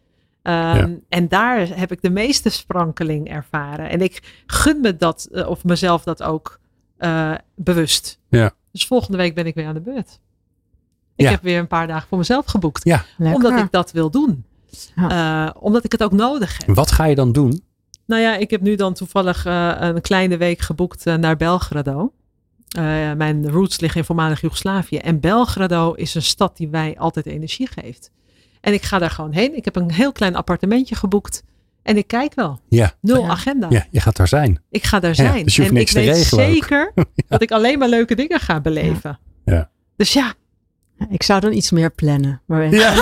[0.42, 3.90] Ehm, En daar heb ik de meeste sprankeling ervaren.
[3.90, 6.60] En ik gun me dat, of mezelf dat ook
[6.98, 8.20] eh, bewust.
[8.30, 8.52] Ja.
[8.72, 10.20] Dus volgende week ben ik weer aan de beurt.
[11.16, 11.32] Ik Ja.
[11.32, 12.84] heb weer een paar dagen voor mezelf geboekt.
[12.84, 13.06] Ja.
[13.18, 14.46] Omdat ik dat wil doen.
[14.96, 16.76] Eh, omdat ik het ook nodig heb.
[16.76, 17.64] Wat ga je dan doen?
[18.06, 22.14] Nou ja, ik heb nu dan toevallig eh, een kleine week geboekt eh, naar Belgrado.
[22.68, 24.98] Eh, mijn roots liggen in voormalig Joegoslavië.
[24.98, 28.12] En Belgrado is een stad die mij altijd energie geeft.
[28.62, 29.56] En ik ga daar gewoon heen.
[29.56, 31.44] Ik heb een heel klein appartementje geboekt.
[31.84, 32.60] En ik kijk wel.
[32.70, 33.28] Ja, Nul Ja.
[33.30, 33.68] agenda.
[33.70, 34.62] ja je gaat daar zijn.
[34.70, 35.44] Ik ga daar Ja, zijn.
[35.44, 36.94] dus je hoeft en niks ik te weet regelen zeker
[37.30, 39.20] dat ik alleen maar leuke dingen ga beleven.
[39.46, 39.70] Ja.
[39.96, 40.34] Dus ja,
[41.10, 42.42] Ik zou dan iets meer plannen.
[42.46, 42.94] Maar Ja.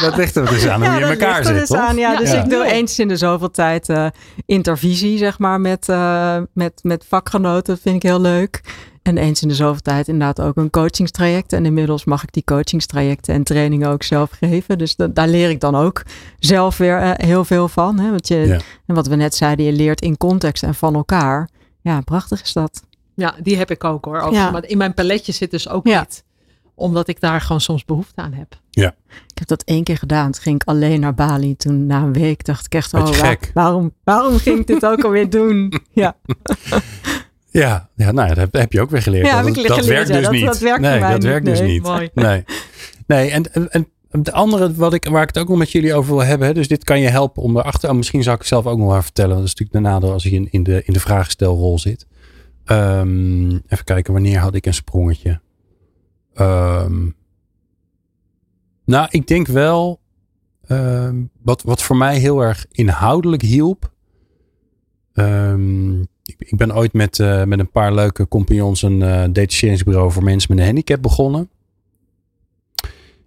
[0.00, 1.68] dat ligt er dus aan hoe Ja, je in dat elkaar ligt er zit, dus
[1.68, 1.78] toch?
[1.88, 2.16] aan, ja.
[2.16, 2.42] Dus Ja.
[2.44, 4.06] ik doe eens in de zoveel tijd eh,
[4.46, 7.74] intervisie, zeg maar, met, eh, met, met vakgenoten.
[7.74, 8.60] Dat vind ik heel leuk.
[9.02, 11.52] En eens in de zoveel tijd inderdaad ook een coachingstraject.
[11.52, 14.78] En inmiddels mag ik die coachingstrajecten en trainingen ook zelf geven.
[14.78, 16.02] Dus da- daar leer ik dan ook
[16.38, 17.98] zelf weer eh, heel veel van.
[17.98, 18.10] Hè?
[18.10, 18.58] Want je, Ja.
[18.86, 21.48] En wat we net zeiden, je leert in context en van elkaar.
[21.80, 22.82] Ja, prachtig is dat.
[23.14, 24.20] Ja, die heb ik ook hoor.
[24.20, 24.50] Ook, Ja.
[24.50, 26.00] Maar in mijn paletje zit dus ook Ja.
[26.00, 26.24] niet.
[26.74, 28.60] Omdat ik daar gewoon soms behoefte aan heb.
[29.32, 30.32] Ik heb dat één keer gedaan.
[30.32, 31.56] Toen ging ik alleen naar Bali.
[31.56, 33.50] Toen na een week dacht ik echt, oh, waar- gek.
[33.54, 35.72] waarom, waarom ging ik dit ook alweer doen?
[35.92, 36.16] Ja,
[37.50, 39.26] Ja, ja nou ja, dat heb, je ook weer geleerd.
[39.26, 40.14] Ja, dat geleerd, werkt ja.
[40.14, 40.44] dus Dat- niet.
[40.44, 41.68] dat werkt nee, voor mij dat niet, werkt dus nee.
[41.68, 41.82] niet.
[41.82, 42.10] Mooi.
[42.14, 42.44] Nee,
[43.06, 45.94] nee en, en, en het andere wat ik, waar ik het ook nog met jullie
[45.94, 46.46] over wil hebben.
[46.46, 47.90] Hè, dus dit kan je helpen om erachter.
[47.90, 49.30] Oh, misschien zou ik het zelf ook nog wel vertellen.
[49.34, 52.06] Want dat is natuurlijk de nadeel als ik in, in, de, in de vraagstelrol zit.
[52.72, 55.40] Ehm, even kijken, wanneer had ik een sprongetje?
[56.34, 57.08] Ehm,
[58.84, 60.00] nou, ik denk wel.
[60.66, 63.92] ehm, wat, wat voor mij heel erg inhoudelijk hielp.
[66.24, 70.22] Ik, ik ben ooit met, eh, met een paar leuke compagnons een eh detacheringsbureau voor
[70.24, 71.50] mensen met een handicap begonnen.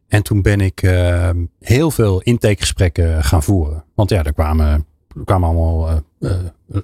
[0.08, 1.30] En toen ben ik uh,
[1.60, 3.84] heel veel intakegesprekken gaan voeren.
[3.96, 4.86] Want ja, er kwamen,
[5.16, 6.32] er kwamen allemaal uh, uh,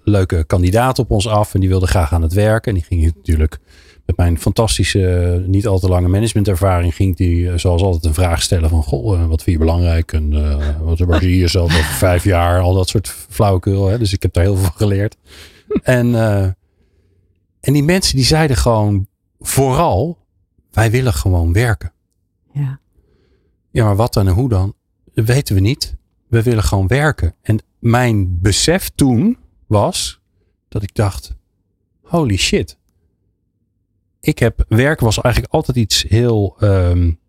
[0.04, 1.54] leuke kandidaten op ons af.
[1.54, 2.72] En die wilden graag aan het werken.
[2.72, 3.60] En die gingen natuurlijk
[4.06, 6.96] met mijn fantastische, niet al te lange managementervaring.
[6.96, 10.14] Ging die zoals altijd een vraag stellen van, goh, wat vind je belangrijk?
[10.14, 10.32] En
[10.84, 12.60] wat was je hier zelf over vijf jaar?
[12.60, 13.88] Al dat soort flauwekul.
[13.88, 13.98] Hè?
[13.98, 15.18] Dus ik heb daar heel veel van geleerd.
[15.84, 16.16] en,
[17.62, 19.08] en die mensen die zeiden gewoon
[19.40, 20.18] vooral,
[20.72, 21.94] wij willen gewoon werken.
[22.54, 22.80] Ja.
[23.72, 24.74] Ja, maar wat dan en hoe dan?
[25.14, 25.96] Dat weten we niet.
[26.32, 27.36] We willen gewoon werken.
[27.42, 30.22] En mijn besef toen was
[30.70, 31.36] dat ik dacht:
[32.02, 32.78] holy shit.
[34.20, 37.20] Ik heb werken was eigenlijk altijd iets heel um,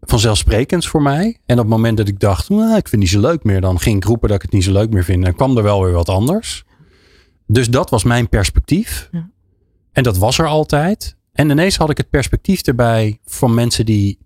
[0.00, 1.38] vanzelfsprekends voor mij.
[1.46, 3.60] En op het moment dat ik dacht, nou, ik vind het niet zo leuk meer,
[3.60, 5.24] dan ging ik roepen dat ik het niet zo leuk meer vind.
[5.24, 6.64] En kwam er wel weer wat anders.
[7.46, 9.08] Dus dat was mijn perspectief.
[9.12, 9.30] Ja.
[9.92, 11.16] En dat was er altijd.
[11.32, 14.18] En ineens had ik het perspectief erbij van mensen die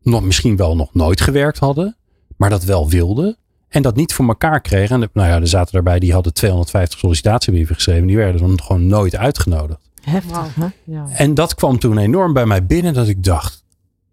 [0.00, 1.96] nog, misschien wel nog nooit gewerkt hadden,
[2.42, 3.36] maar dat wel wilden.
[3.68, 5.02] En dat niet voor elkaar kregen.
[5.02, 8.06] En nou ja, er zaten daarbij die hadden 250 sollicitatiebrieven geschreven.
[8.06, 9.80] Die werden dan gewoon nooit uitgenodigd.
[10.00, 10.66] Heftig, hè?
[10.84, 11.06] Ja.
[11.10, 13.64] En dat kwam toen enorm bij mij binnen dat ik dacht,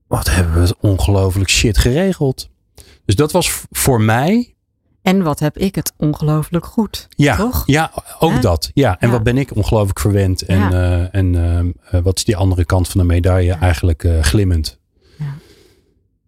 [0.07, 2.49] wat hebben we het ongelooflijk shit geregeld.
[3.05, 4.55] Dus dat was voor mij.
[5.01, 7.07] En wat heb ik het ongelooflijk goed.
[7.09, 7.63] Ja, toch?
[7.65, 8.71] ja ook dat.
[8.73, 9.13] Ja, en Ja.
[9.13, 10.41] wat ben ik ongelooflijk verwend.
[10.41, 10.71] En, Ja.
[10.71, 11.59] eh, en eh,
[11.97, 14.79] eh, wat is die andere kant van de medaille eigenlijk eh, glimmend.
[15.17, 15.33] Ja.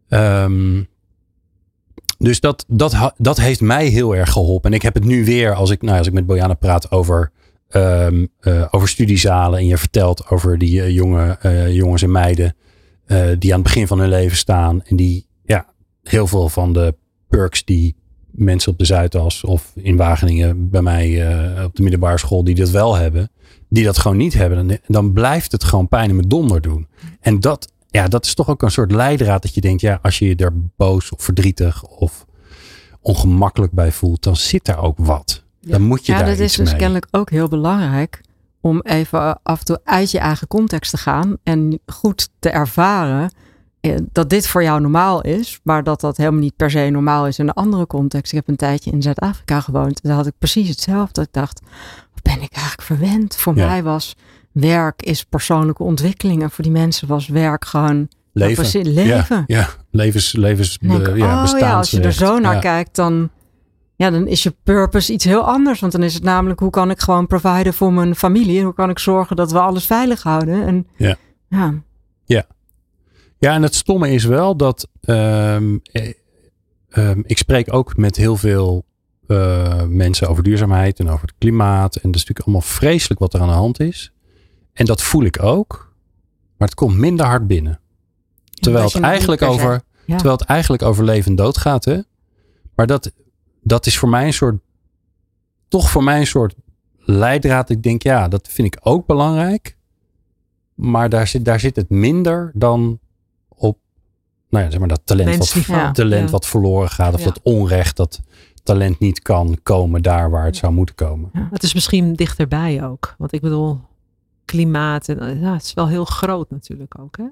[0.09, 0.83] Ehm,
[2.21, 4.69] dus dat, dat, dat heeft mij heel erg geholpen.
[4.69, 7.31] En ik heb het nu weer, als ik, nou, als ik met Bojana praat over,
[7.69, 9.59] ehm, eh, over studiezalen.
[9.59, 12.55] En je vertelt over die eh, jonge eh, jongens en meiden
[13.39, 14.83] die aan het begin van hun leven staan.
[14.83, 15.65] En die ja,
[16.03, 16.95] heel veel van de
[17.29, 17.95] perks die
[18.31, 22.69] mensen op de Zuidas of in Wageningen bij mij op de middelbare school die dat
[22.69, 23.31] wel hebben.
[23.69, 24.67] Die dat gewoon niet hebben.
[24.67, 26.87] Dan, dan blijft het gewoon pijn in mijn donder doen.
[27.19, 30.19] En dat, ja, dat is toch ook een soort leidraad dat je denkt, ja, als
[30.19, 32.25] je je er boos of verdrietig of
[33.01, 35.43] ongemakkelijk bij voelt, dan zit daar ook wat.
[35.61, 36.77] Dan moet je ja, daar dat is dus mee.
[36.79, 38.21] kennelijk ook heel belangrijk
[38.61, 43.31] om even af en toe uit je eigen context te gaan en goed te ervaren
[43.79, 47.27] eh, dat dit voor jou normaal is, maar dat dat helemaal niet per se normaal
[47.27, 48.31] is in een andere context.
[48.31, 51.21] Ik heb een tijdje in Zuid-Afrika gewoond en daar had ik precies hetzelfde.
[51.21, 51.61] Ik dacht,
[52.13, 53.35] wat ben ik eigenlijk verwend?
[53.35, 53.67] Voor Ja.
[53.67, 54.15] mij was
[54.51, 58.93] werk is persoonlijke ontwikkeling en voor die mensen was werk gewoon leven.
[58.93, 59.05] leven.
[59.27, 59.67] Ja, ja.
[59.91, 62.17] levens, denk ik, ja, oh ja, als je er bestaansrecht.
[62.17, 62.59] zo naar Ja.
[62.59, 63.29] kijkt, dan,
[63.95, 65.79] ja, dan is je purpose iets heel anders.
[65.79, 68.57] Want dan is het namelijk, hoe kan ik gewoon providen voor mijn familie?
[68.57, 70.65] En hoe kan ik zorgen dat we alles veilig houden?
[70.67, 71.15] En Ja.
[72.25, 72.45] ja,
[73.39, 76.13] Ja, en het stomme is wel dat ehm, eh,
[76.89, 78.85] ehm, ik spreek ook met heel veel
[79.27, 81.95] eh, mensen over duurzaamheid en over het klimaat.
[81.95, 84.11] En dat is natuurlijk allemaal vreselijk wat er aan de hand is.
[84.73, 85.93] En dat voel ik ook,
[86.57, 87.79] maar het komt minder hard binnen.
[88.49, 90.15] Terwijl het eigenlijk over, Ja.
[90.15, 91.99] terwijl het eigenlijk over leven en dood gaat, hè?
[92.75, 93.11] Maar dat,
[93.61, 94.61] dat is voor mij een soort,
[95.67, 96.55] toch voor mij een soort
[96.97, 97.69] leidraad.
[97.69, 99.77] Ik denk, ja, dat vind ik ook belangrijk.
[100.73, 102.99] Maar daar zit, daar zit het minder dan
[103.47, 103.77] op,
[104.49, 105.79] nou ja, zeg maar dat talent, wat, Mensniveau.
[105.79, 105.91] Ja.
[105.91, 106.31] talent Ja.
[106.31, 107.13] wat verloren gaat.
[107.13, 107.25] Of Ja.
[107.25, 108.19] dat onrecht, dat
[108.63, 111.29] talent niet kan komen daar waar het zou moeten komen.
[111.33, 113.15] Het is misschien dichterbij ook.
[113.17, 113.79] Want ik bedoel,
[114.51, 115.07] klimaat.
[115.09, 117.17] En, eh, ja, het is wel heel groot natuurlijk ook.
[117.17, 117.23] Hè?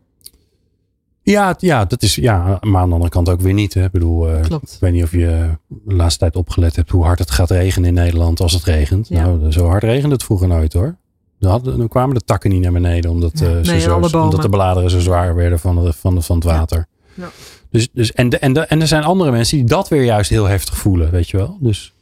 [1.22, 3.74] Ja, ja, dat is, ja, maar aan de andere kant ook weer niet.
[3.74, 3.84] Hè.
[3.86, 4.74] Ik bedoel, Klopt.
[4.74, 7.88] ik weet niet of je de laatste tijd opgelet hebt hoe hard het gaat regenen
[7.88, 9.08] in Nederland als het regent.
[9.08, 9.22] Ja.
[9.26, 10.96] Nou, zo hard regende het vroeger nooit hoor.
[11.40, 14.50] Dan, hadden, dan kwamen de takken niet naar beneden omdat, eh, ze zo, omdat de
[14.50, 16.52] bladeren zo zwaar werden van, de, van, de, van het Ja.
[16.58, 16.88] water.
[17.14, 17.30] Ja.
[17.70, 20.30] Dus, dus, en, de, en, de, en er zijn andere mensen die dat weer juist
[20.30, 21.58] heel heftig voelen, weet je wel.
[21.60, 21.94] Dus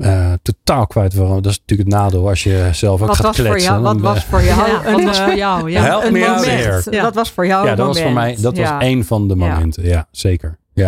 [0.00, 1.42] eh, totaal kwijt waarom.
[1.42, 3.70] Dat is natuurlijk het nadeel als je zelf ook Wat gaat voor kletsen.
[3.70, 3.82] jou?
[3.82, 4.68] Wat dan, was eh, voor jou?
[4.70, 5.70] Ja, een, wat was eh, voor jou?
[5.70, 5.82] Ja.
[5.82, 6.64] Help een me out moment.
[6.64, 6.82] here.
[6.90, 7.02] Ja.
[7.02, 7.66] Dat was voor jou.
[7.66, 8.72] Ja, dat was voor mij, dat Ja.
[8.74, 9.84] was één van de momenten.
[9.84, 10.58] Ja, zeker.
[10.72, 10.84] Ja.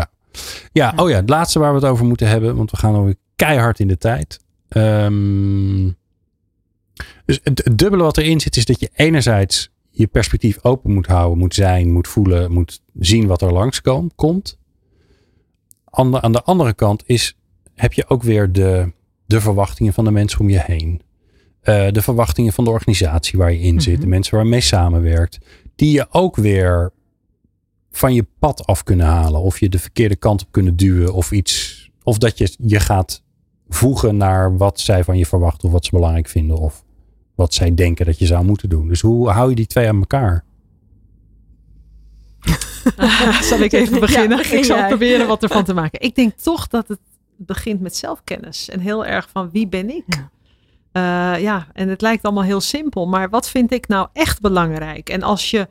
[0.72, 1.02] Ja, Ja.
[1.02, 3.78] oh ja, het laatste waar we het over moeten hebben, want we gaan alweer keihard
[3.80, 4.40] in de tijd.
[4.68, 5.84] Ehm,
[7.24, 11.06] dus het, het dubbele wat erin zit, is dat je enerzijds je perspectief open moet
[11.06, 13.80] houden, moet zijn, moet voelen, moet zien wat er langs
[14.14, 14.58] komt.
[15.90, 17.36] Aan de, aan de andere kant is,
[17.74, 18.92] heb je ook weer de,
[19.32, 21.02] de verwachtingen van de mensen om je heen.
[21.60, 24.08] Eh, de verwachtingen van de organisatie waar je in zit, de Mhm.
[24.08, 25.38] mensen waarmee je samenwerkt,
[25.76, 26.92] die je ook weer
[27.90, 29.40] van je pad af kunnen halen.
[29.40, 31.14] Of je de verkeerde kant op kunnen duwen.
[31.14, 31.80] Of iets.
[32.02, 33.22] Of dat je je gaat
[33.68, 35.64] voegen naar wat zij van je verwachten.
[35.66, 36.56] Of wat ze belangrijk vinden.
[36.56, 36.84] Of
[37.34, 38.88] wat zij denken dat je zou moeten doen.
[38.88, 40.44] Dus hoe hou je die twee aan elkaar?
[43.42, 44.36] Zal ik even Ja, beginnen?
[44.36, 44.88] begin ik zal jij.
[44.88, 46.00] proberen wat ervan te maken.
[46.00, 46.98] Ik denk toch dat het
[47.46, 48.68] begint met zelfkennis.
[48.68, 50.04] En heel erg van wie ben ik?
[50.06, 50.30] Ja.
[50.92, 51.34] Ja.
[51.36, 53.06] ja, en het lijkt allemaal heel simpel.
[53.06, 55.08] Maar wat vind ik nou echt belangrijk?
[55.08, 55.68] En als je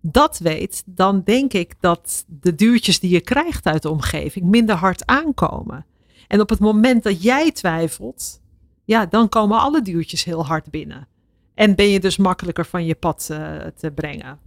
[0.00, 4.76] dat weet, dan denk ik dat de duwtjes die je krijgt uit de omgeving minder
[4.76, 5.86] hard aankomen.
[6.28, 8.40] En op het moment dat jij twijfelt,
[8.84, 11.08] ja, dan komen alle duwtjes heel hard binnen.
[11.54, 14.38] En ben je dus makkelijker van je pad uh, te brengen.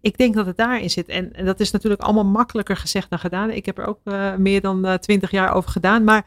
[0.00, 1.08] Ik denk dat het daarin zit.
[1.08, 3.50] En, en, dat is natuurlijk allemaal makkelijker gezegd dan gedaan.
[3.50, 6.04] Ik heb er ook uh, meer dan twintig jaar over gedaan.
[6.04, 6.26] Maar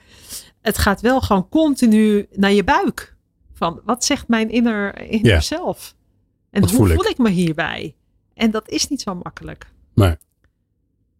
[0.61, 3.15] het gaat wel gewoon continu naar je buik.
[3.53, 5.41] Van wat zegt mijn inner, inner yeah.
[5.41, 5.95] zelf?
[6.51, 6.93] En hoe voel ik?
[6.93, 7.95] voel ik me hierbij?
[8.33, 9.67] En dat is niet zo makkelijk.
[9.95, 10.15] Nee.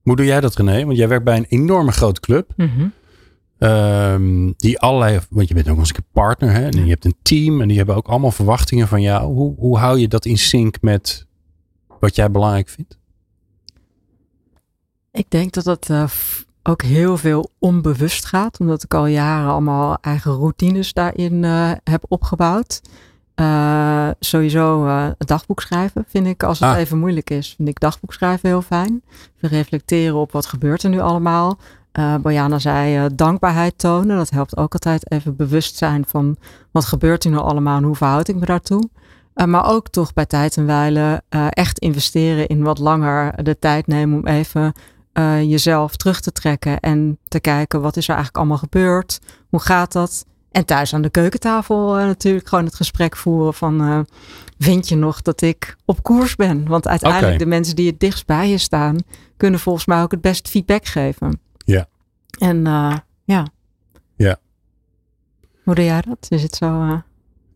[0.01, 0.85] Hoe doe jij dat, René?
[0.85, 2.53] Want jij werkt bij een enorme grote club.
[2.55, 2.87] Mhm.
[3.59, 7.15] Um, die allerlei, want je bent ook eens een partner hè, en je hebt een
[7.21, 9.33] team en die hebben ook allemaal verwachtingen van jou.
[9.33, 11.27] Hoe, hoe hou je dat in sync met
[12.03, 12.97] wat jij belangrijk vindt?
[15.11, 16.03] Ik denk dat dat uh,
[16.63, 22.05] ook heel veel onbewust gaat, omdat ik al jaren allemaal eigen routines daarin uh, heb
[22.07, 22.81] opgebouwd.
[23.35, 24.85] Uh, sowieso
[25.17, 26.77] het dagboek schrijven vind ik, als het ah.
[26.77, 29.01] even moeilijk is, vind ik dagboek schrijven heel fijn.
[29.39, 31.57] We reflecteren op wat gebeurt er nu allemaal.
[31.99, 34.17] Uh, Bojana zei dankbaarheid tonen.
[34.17, 36.37] Dat helpt ook altijd even bewust zijn van
[36.71, 38.89] wat gebeurt er nu allemaal en hoe verhoud ik me daartoe.
[39.34, 44.19] Maar ook toch bij tijd en wijle echt investeren in wat langer de tijd nemen
[44.19, 44.73] om even
[45.47, 49.19] jezelf terug te trekken en te kijken wat is er eigenlijk allemaal gebeurd.
[49.49, 50.25] Hoe gaat dat?
[50.51, 54.05] En thuis aan de keukentafel natuurlijk gewoon het gesprek voeren van
[54.57, 56.67] vind je nog dat ik op koers ben?
[56.67, 57.43] Want uiteindelijk okay.
[57.43, 58.97] de mensen die het dichtst bij je staan
[59.38, 61.39] kunnen volgens mij ook het best feedback geven.
[61.57, 61.88] Ja.
[62.38, 62.63] En
[63.23, 63.47] ja.
[64.15, 64.38] Ja.
[65.63, 66.27] Hoe doe jij dat?
[66.29, 67.01] Is het zo?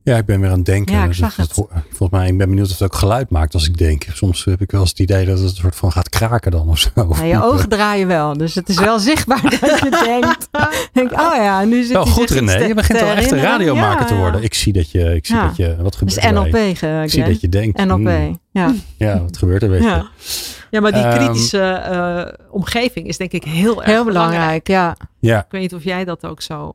[0.08, 0.96] Ja, ik ben weer aan het denken.
[0.96, 1.54] Ja, ik zag het.
[1.54, 4.06] volgens mij, ik ben benieuwd of het ook geluid maakt als ik denk.
[4.14, 6.70] Soms heb ik wel eens het idee dat het een soort van gaat kraken dan
[6.70, 6.90] of zo.
[6.96, 10.50] Ja, je ogen draaien wel, dus het is wel zichtbaar dat je denkt.
[10.94, 14.06] denk, oh ja, nu zit Wel goed René, je begint wel echt een radiomaker ja,
[14.06, 14.44] te worden.
[14.44, 16.78] Ik zie dat je, ik zie dat je, wat gebeurt er NLP.
[16.78, 17.86] Ge, ik zie dat je denkt.
[17.86, 18.74] NLP, mm, ja.
[18.98, 20.06] Ja, wat gebeurt er, weet je.
[20.72, 24.64] Ja, maar die kritische uh, omgeving is denk ik heel erg heel belangrijk.
[24.64, 24.68] belangrijk.
[24.68, 24.98] Ja.
[25.20, 25.40] ja.
[25.40, 26.74] Ik weet niet of jij dat ook zo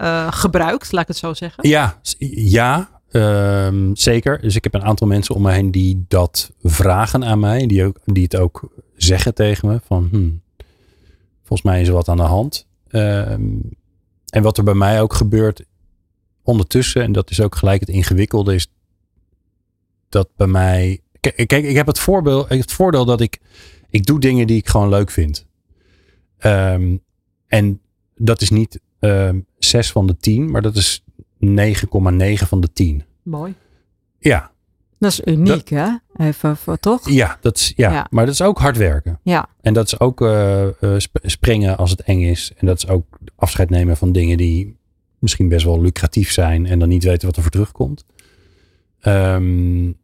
[0.00, 1.68] uh, gebruikt, laat ik het zo zeggen.
[1.68, 4.40] Ja, ja Um, zeker.
[4.40, 7.66] Dus ik heb een aantal mensen om me heen die dat vragen aan mij.
[7.66, 9.80] Die, ook, die het ook zeggen tegen me.
[9.84, 10.42] Van hmm,
[11.38, 12.66] volgens mij is er wat aan de hand.
[12.90, 13.62] Um,
[14.28, 15.64] en wat er bij mij ook gebeurt
[16.42, 17.02] ondertussen.
[17.02, 18.54] En dat is ook gelijk het ingewikkelde.
[18.54, 18.72] Is
[20.08, 21.00] dat bij mij...
[21.20, 23.40] Kijk, ik heb het, voorbeeld, het voordeel dat ik...
[23.90, 25.46] Ik doe dingen die ik gewoon leuk vind.
[26.38, 27.02] Um,
[27.46, 27.80] en
[28.16, 28.80] dat is niet
[29.66, 30.50] zes van de tien.
[30.50, 31.04] Maar dat is
[31.46, 31.52] 9,9
[32.34, 33.04] van de 10.
[33.22, 33.54] Mooi.
[34.18, 34.50] Ja.
[34.98, 35.88] Dat is uniek, hè?
[36.16, 37.10] Even voor toch?
[37.10, 39.20] Ja, dat is, ja, maar dat is ook hard werken.
[39.22, 39.48] Ja.
[39.60, 40.66] En dat is ook uh,
[41.22, 42.52] springen als het eng is.
[42.56, 44.76] En dat is ook afscheid nemen van dingen die
[45.18, 48.04] misschien best wel lucratief zijn en dan niet weten wat er voor terugkomt.
[49.02, 49.96] Um,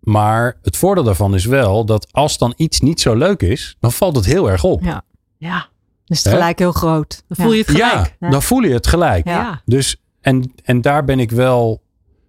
[0.00, 3.92] maar het voordeel daarvan is wel dat als dan iets niet zo leuk is, dan
[3.92, 4.82] valt het heel erg op.
[4.82, 5.04] Ja.
[5.36, 5.68] Ja.
[6.10, 7.22] Dus het gelijk heel groot.
[7.28, 8.16] Dan voel je het gelijk.
[8.20, 9.26] Ja, dan voel je het gelijk.
[9.26, 9.62] Ja.
[9.64, 11.82] Dus en, en daar ben ik wel,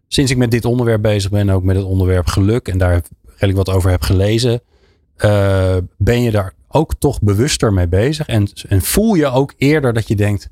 [0.08, 3.58] sinds ik met dit onderwerp bezig ben, ook met het onderwerp geluk en daar redelijk
[3.58, 4.62] wat over heb gelezen,
[5.18, 8.28] uh, ben je daar ook toch bewuster mee bezig.
[8.28, 10.50] En, en voel je ook eerder dat je denkt,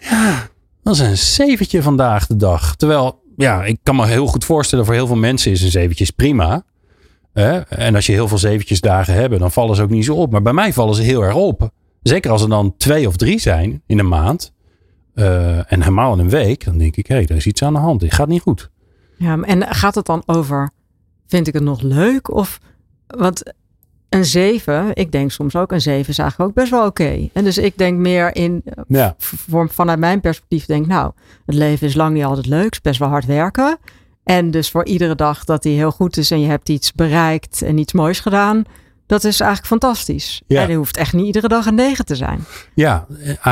[0.00, 0.48] ja,
[0.82, 2.76] dat is een zeventje vandaag de dag.
[2.76, 6.12] Terwijl, ja, ik kan me heel goed voorstellen, voor heel veel mensen is een zeventje
[6.16, 6.64] prima.
[7.32, 7.58] Hè?
[7.58, 10.32] En als je heel veel zeventjes dagen hebt, dan vallen ze ook niet zo op.
[10.32, 11.70] Maar bij mij vallen ze heel erg op.
[12.02, 14.52] Zeker als er dan twee of drie zijn in een maand.
[15.14, 17.72] Uh, en helemaal in een week, dan denk ik, hé, hey, er is iets aan
[17.72, 18.00] de hand.
[18.00, 18.70] Dit gaat niet goed.
[19.16, 20.70] Ja, en gaat het dan over,
[21.26, 22.30] vind ik het nog leuk?
[22.30, 22.60] Of,
[23.06, 23.52] want
[24.08, 27.28] een zeven, ik denk soms ook, een zeven is eigenlijk ook best wel oké.
[27.32, 29.14] En dus ik denk meer in, ja.
[29.68, 31.12] vanuit mijn perspectief denk nou,
[31.46, 33.78] het leven is lang niet altijd leuk, is best wel hard werken.
[34.24, 37.62] En dus voor iedere dag dat die heel goed is en je hebt iets bereikt
[37.62, 38.64] en iets moois gedaan,
[39.12, 40.42] dat is eigenlijk fantastisch.
[40.46, 40.62] Ja.
[40.62, 42.44] En je hoeft echt niet iedere dag een negen te zijn.
[42.74, 43.06] Ja,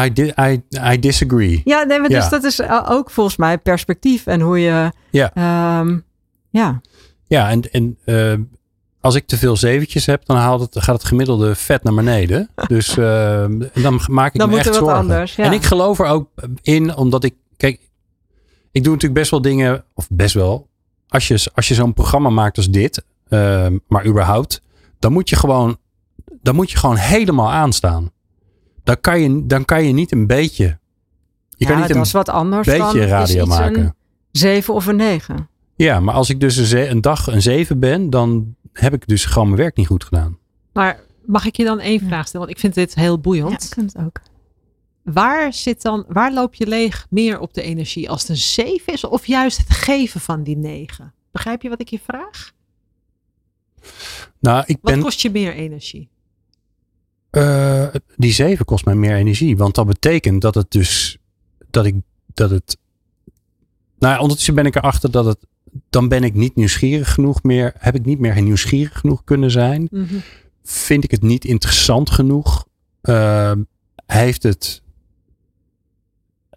[0.05, 1.61] I, di I, I disagree.
[1.65, 2.21] Ja, nee, maar Ja.
[2.21, 4.93] dus dat is ook volgens mij perspectief en hoe je...
[5.11, 5.35] Ja.
[5.35, 5.99] ehm,
[6.51, 6.81] ja.
[7.27, 8.35] Ja, en, en eh,
[9.01, 12.49] als ik te veel zeventjes heb, dan haalt het, gaat het gemiddelde vet naar beneden.
[12.67, 13.45] Dus eh,
[13.75, 14.95] dan maak ik Dan me echt zorgen.
[14.95, 15.45] anders, ja.
[15.45, 16.29] En ik geloof er ook
[16.63, 17.81] in, omdat ik, kijk,
[18.73, 20.69] ik doe natuurlijk best wel dingen, of best wel,
[21.09, 24.63] als je, als je zo'n programma maakt als dit, eh, maar überhaupt,
[25.01, 25.77] dan moet je gewoon,
[26.43, 28.11] dan moet je gewoon helemaal aanstaan.
[28.85, 30.79] Dan kan je, dan kan je niet een beetje, je
[31.57, 33.81] ja, kan niet dat een is wat anders beetje dan is radio iets maken.
[33.85, 33.95] een
[34.31, 35.49] zeven of een negen.
[35.77, 39.07] Ja, maar als ik dus een, ze- een dag een 7 ben, dan heb ik
[39.09, 40.39] dus gewoon mijn werk niet goed gedaan.
[40.73, 42.47] Maar mag ik je dan één vraag stellen?
[42.47, 43.65] Want ik vind dit heel Ja, boeiend.
[43.65, 44.21] ik vind het ook.
[45.03, 48.11] Waar zit dan, waar loop je leeg meer op de energie?
[48.11, 51.13] Als het een 7 is of juist het geven van die 9?
[51.33, 52.53] Begrijp je wat ik je vraag?
[54.41, 55.03] Nou, ik Wat ben.
[55.03, 56.09] kost je meer energie?
[57.31, 57.87] eh,
[58.17, 59.57] die 7 kost mij meer energie.
[59.57, 61.19] Want dat betekent dat het dus.
[61.71, 61.95] Dat ik.
[62.35, 62.77] Dat het.
[63.99, 65.39] Nou, ja, ondertussen ben ik erachter dat het.
[65.91, 67.75] Dan ben ik niet nieuwsgierig genoeg meer.
[67.79, 69.89] Heb ik niet meer nieuwsgierig genoeg kunnen zijn.
[69.91, 70.15] Mhm.
[70.63, 72.67] vind ik het niet interessant genoeg?
[73.03, 73.53] Uh,
[74.07, 74.83] heeft het.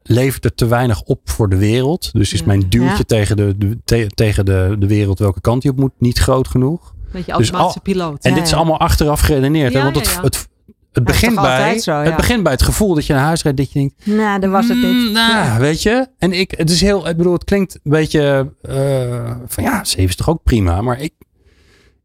[0.04, 2.14] Levert het te weinig op voor de wereld?
[2.14, 2.46] Dus is Ja.
[2.46, 3.04] mijn duwtje Ja.
[3.04, 6.48] tegen, de, de, te- tegen de, de wereld welke kant die op moet niet groot
[6.48, 6.93] genoeg?
[7.14, 8.24] Beetje Dus automatische piloot.
[8.24, 9.74] En Ja, dit is allemaal achteraf geredeneerd.
[9.74, 9.78] hè?
[9.80, 10.22] Ja, Want het, ja, ja.
[10.22, 10.48] het,
[10.92, 13.58] het, begint bij, zo, het begint bij het gevoel dat je naar huis rijdt.
[13.58, 15.12] Dat je denkt, Nou, dat was het "Mm, niet.
[15.14, 15.58] nou, Ja.
[15.60, 16.08] weet je.
[16.18, 20.04] En ik, het is heel, ik bedoel, het klinkt een beetje eh, van ja, 7
[20.10, 20.82] is toch ook prima.
[20.82, 21.14] Maar ik,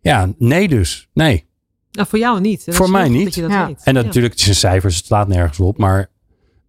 [0.01, 1.09] ja, nee dus.
[1.15, 1.47] Nee.
[1.93, 2.65] Nou, voor jou niet.
[2.67, 3.25] Dat Voor mij niet.
[3.25, 3.67] Dat je dat Ja.
[3.67, 3.81] weet.
[3.85, 4.09] En dat Ja.
[4.09, 5.79] natuurlijk, het is een cijfers, het slaat nergens op.
[5.79, 6.11] Maar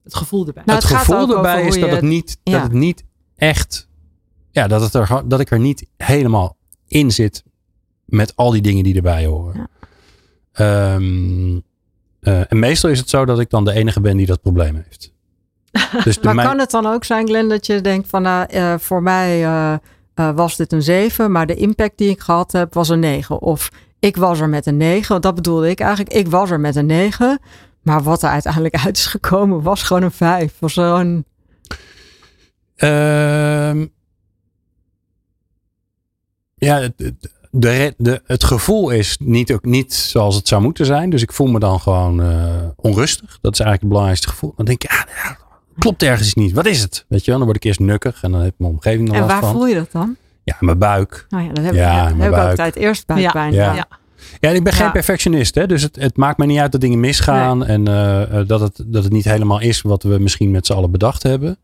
[0.03, 0.63] Het gevoel erbij.
[0.65, 2.51] Nou, het, gevoel erbij is dat je het, niet, ja.
[2.51, 3.03] dat het niet
[3.35, 3.87] echt,
[4.51, 7.43] ja, dat, het er, dat ik er niet helemaal in zit
[8.09, 9.55] met al die dingen die erbij horen.
[9.55, 9.67] Ja.
[10.51, 11.59] Ehm,
[12.19, 14.75] eh, en meestal is het zo dat ik dan de enige ben die dat probleem
[14.75, 15.13] heeft.
[16.03, 18.77] Dus Maar mijn- kan het dan ook zijn, Glenn, dat je denkt van nou, eh,
[18.77, 19.77] voor mij eh,
[20.35, 23.41] was dit een 7, maar de impact die ik gehad heb was een 9.
[23.41, 26.13] Of ik was er met een 9, want dat bedoelde ik eigenlijk.
[26.15, 27.39] Ik was er met een 9,
[27.81, 30.53] maar wat er uiteindelijk uit is gekomen was gewoon een 5.
[30.59, 31.23] Was gewoon,
[32.75, 33.85] Ehm,
[36.55, 41.09] ja, het, het- de, het gevoel is niet, ook niet zoals het zou moeten zijn.
[41.09, 42.43] Dus ik voel me dan gewoon eh,
[42.75, 43.37] onrustig.
[43.41, 44.53] Dat is eigenlijk het belangrijkste gevoel.
[44.55, 45.37] Dan denk ik, ja, ja,
[45.77, 46.51] klopt ergens iets niet.
[46.51, 47.05] Wat is het?
[47.07, 49.27] Weet je wel, dan word ik eerst nukkig en dan heb mijn omgeving er en
[49.27, 49.51] waar van.
[49.51, 50.15] voel je dat dan?
[50.43, 51.25] Ja, mijn buik.
[51.29, 53.53] Nou ja, dat heb, Ja, ik, ja, heb ik altijd eerst buikpijn.
[53.53, 53.73] Ja.
[53.73, 53.87] Ja.
[54.39, 54.91] Ja, en ik ben geen Ja.
[54.91, 55.55] perfectionist.
[55.55, 55.67] Hè?
[55.67, 57.65] Dus het, het maakt me niet uit dat dingen misgaan.
[57.65, 60.73] En eh, eh, dat, het, dat het niet helemaal is wat we misschien met z'n
[60.73, 61.57] allen bedacht hebben.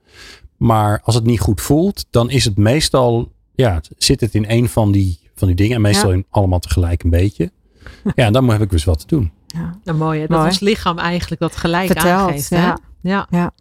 [0.57, 4.69] Maar als het niet goed voelt, dan is het meestal, ja, zit het in een
[4.69, 5.75] van die, van die dingen.
[5.75, 7.51] En meestal in allemaal tegelijk een beetje.
[8.15, 9.31] Ja, en dan heb ik dus wat te doen.
[9.47, 9.79] Ja.
[9.83, 10.27] Nou, mooi, hè?
[10.27, 10.49] dat Mooi.
[10.49, 12.49] ons lichaam eigenlijk dat gelijk Vertelt, aangeeft.
[12.49, 12.57] Hè?
[13.01, 13.27] ja.
[13.29, 13.51] Ja.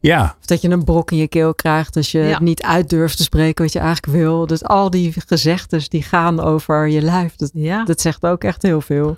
[0.00, 2.40] Ja, Of dat je een brok in je keel krijgt als je Ja.
[2.40, 4.46] niet uit durft te spreken wat je eigenlijk wil.
[4.46, 7.84] Dus al die gezegdes die gaan over je lijf, dat, Ja.
[7.84, 9.16] dat zegt ook echt heel veel.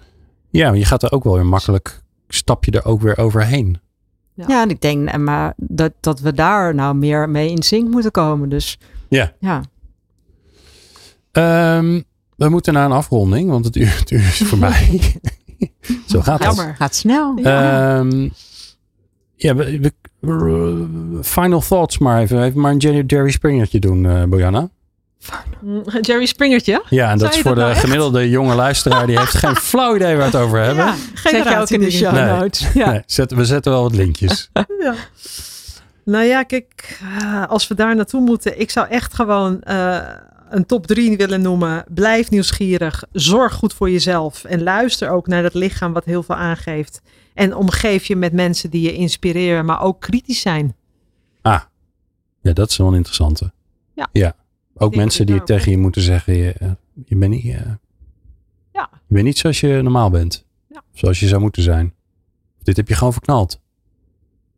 [0.50, 3.80] ja, maar je gaat er ook wel weer makkelijk, stap je er ook weer overheen.
[4.34, 4.44] Ja.
[4.48, 7.90] Ja, en ik denk eh, maar dat, dat we daar nou meer mee in sync
[7.90, 8.48] moeten komen.
[8.48, 8.78] Dus
[9.08, 9.32] Ja.
[9.40, 9.60] ja.
[11.36, 12.00] Ehm,
[12.36, 15.00] we moeten naar een afronding, want het uur, het uur is voorbij.
[16.08, 16.54] Zo gaat het.
[16.56, 16.74] Jammer.
[16.76, 17.36] gaat snel.
[17.42, 18.28] Ehm,
[19.36, 19.92] ja, we,
[21.22, 22.42] final thoughts maar even.
[22.42, 24.68] Even maar een Jerry, Springertje doen, eh Bojana.
[25.60, 26.84] Mm, Jerry Springertje.
[26.88, 27.80] Ja, en dat is voor dat de nou echt?
[27.80, 29.06] gemiddelde jonge luisteraar.
[29.06, 30.84] Die heeft geen flauw idee waar we het over hebben.
[30.84, 32.24] Ja, Zet je ook in de show Nee.
[32.24, 32.72] notes.
[32.74, 32.90] Ja.
[32.90, 34.50] Nee, zet, we zetten wel wat linkjes.
[34.80, 34.94] Ja.
[36.04, 39.98] Nou ja, kijk, eh, als we daar naartoe moeten, ik zou echt gewoon eh,
[40.48, 41.84] een top 3 willen noemen.
[41.94, 46.34] Blijf nieuwsgierig, zorg goed voor jezelf en luister ook naar dat lichaam wat heel veel
[46.34, 47.02] aangeeft.
[47.34, 50.76] En omgeef je met mensen die je inspireren, maar ook kritisch zijn.
[51.42, 51.60] Ah,
[52.40, 53.52] ja, dat is wel een interessante.
[53.94, 54.08] Ja.
[54.12, 54.36] ja.
[54.74, 56.70] Ook denk mensen die tegen je moeten zeggen, je, eh,
[57.04, 57.60] je, bent niet, eh,
[58.72, 58.88] Ja.
[58.92, 60.46] je bent niet zoals je normaal bent.
[60.68, 60.82] Ja.
[60.92, 61.94] Zoals je zou moeten zijn.
[62.62, 63.60] Dit heb je gewoon verknald.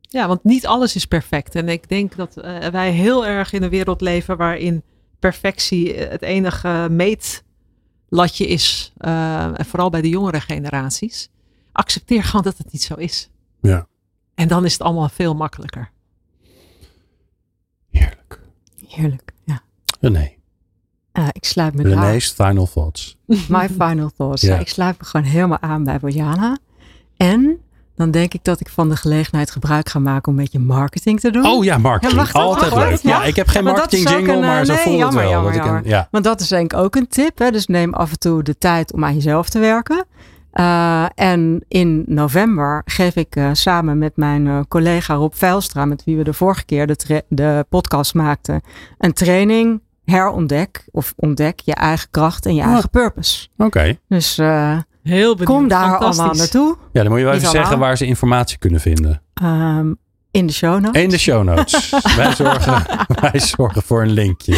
[0.00, 1.54] Ja, want niet alles is perfect.
[1.54, 4.82] En ik denk dat eh, wij heel erg in een wereld leven waarin
[5.18, 8.92] perfectie eh, het enige meetlatje is.
[8.98, 11.30] eh, en vooral bij de jongere generaties.
[11.72, 13.30] Accepteer gewoon dat het niet zo is.
[13.60, 13.86] Ja.
[14.34, 15.90] En dan is het allemaal veel makkelijker.
[17.90, 18.40] Heerlijk.
[18.86, 19.32] Heerlijk.
[19.44, 19.60] Ja.
[20.00, 20.30] René.
[21.12, 21.92] Eh, ik sluit me daar.
[22.04, 23.16] René's final thoughts.
[23.48, 24.42] My final thoughts.
[24.42, 24.54] Ja.
[24.54, 26.58] Ja, ik sluit me gewoon helemaal aan bij Bojana.
[27.16, 27.60] En
[27.98, 31.20] dan denk ik dat ik van de gelegenheid gebruik ga maken om een beetje marketing
[31.20, 31.46] te doen.
[31.46, 32.22] Oh ja, marketing.
[32.32, 32.40] Ja?
[32.40, 32.98] Altijd leuk.
[33.02, 33.24] Ja, Ja?
[33.24, 35.30] ik heb geen marketing jingle, een, maar eh, zo nee, voelt het wel.
[35.30, 36.08] jammer, dat ik een, ja.
[36.10, 37.38] Want dat is denk ik ook een tip.
[37.38, 37.50] Hè?
[37.50, 40.04] Dus neem af en toe de tijd om aan jezelf te werken.
[40.52, 46.16] Eh, en in november geef ik eh, samen met mijn collega Rob Veilstra, met wie
[46.16, 48.60] we de vorige keer de, de podcast maakten,
[48.98, 52.68] een training herontdek of ontdek je eigen kracht en je Oh.
[52.72, 53.48] eigen purpose.
[53.56, 53.98] Oké.
[54.08, 54.38] Dus
[55.08, 55.56] Heel benieuwd.
[55.58, 56.18] kom daar Fantastisch.
[56.18, 56.76] allemaal naartoe.
[56.92, 59.22] Ja, dan moet je wel Niet even zeggen waar ze informatie kunnen vinden.
[59.34, 59.92] Ehm,
[60.30, 61.02] in de show notes.
[61.02, 61.90] In de show notes.
[62.16, 62.82] wij, zorgen,
[63.20, 64.52] wij zorgen voor een linkje.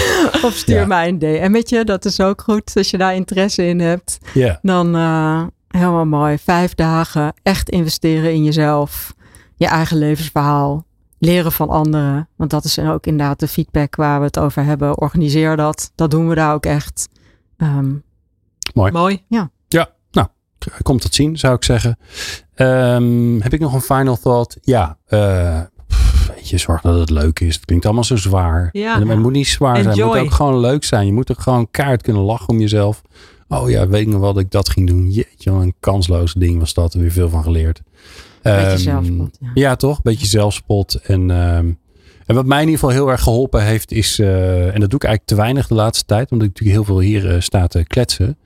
[0.45, 0.87] Of stuur Ja.
[0.87, 1.85] mij een DM'tje.
[1.85, 4.19] Dat is ook goed als je daar interesse in hebt.
[4.35, 4.59] Ja.
[4.63, 6.39] Dan eh, helemaal mooi.
[6.39, 9.15] Vijf dagen echt investeren in jezelf.
[9.57, 10.85] Je eigen levensverhaal.
[11.19, 12.29] Leren van anderen.
[12.37, 14.99] Want dat is ook inderdaad de feedback waar we het over hebben.
[15.01, 15.93] Organiseer dat.
[15.95, 17.09] Dat doen we daar ook echt.
[17.57, 17.93] Ehm,
[18.75, 19.23] Mooi.
[19.29, 19.51] Ja,
[20.83, 21.99] komt tot zien, zou ik zeggen.
[22.55, 24.59] Ehm, heb ik nog een final thought?
[24.63, 27.55] Ja, pff, weet je, zorg dat het leuk is.
[27.55, 28.69] Het klinkt allemaal zo zwaar.
[28.73, 29.01] Ja.
[29.01, 29.89] En het moet niet zwaar zijn.
[29.89, 31.07] Het moet ook gewoon leuk zijn.
[31.07, 33.03] Je moet ook gewoon kaart kunnen lachen om jezelf.
[33.49, 35.11] Oh ja, weet ik nog wel dat ik dat ging doen.
[35.11, 36.95] Jeetje, wat een kansloos ding was dat.
[36.95, 37.83] Er weer veel van geleerd.
[38.43, 39.51] Beetje Ehm, zelfspot, ja.
[39.55, 40.03] Ja, toch?
[40.03, 40.95] Beetje zelfspot.
[40.95, 41.71] En, ehm,
[42.27, 44.99] en wat mij in ieder geval heel erg geholpen heeft, is, eh, en dat doe
[44.99, 47.67] ik eigenlijk te weinig de laatste tijd, omdat ik natuurlijk heel veel hier eh, sta
[47.67, 48.39] te kletsen.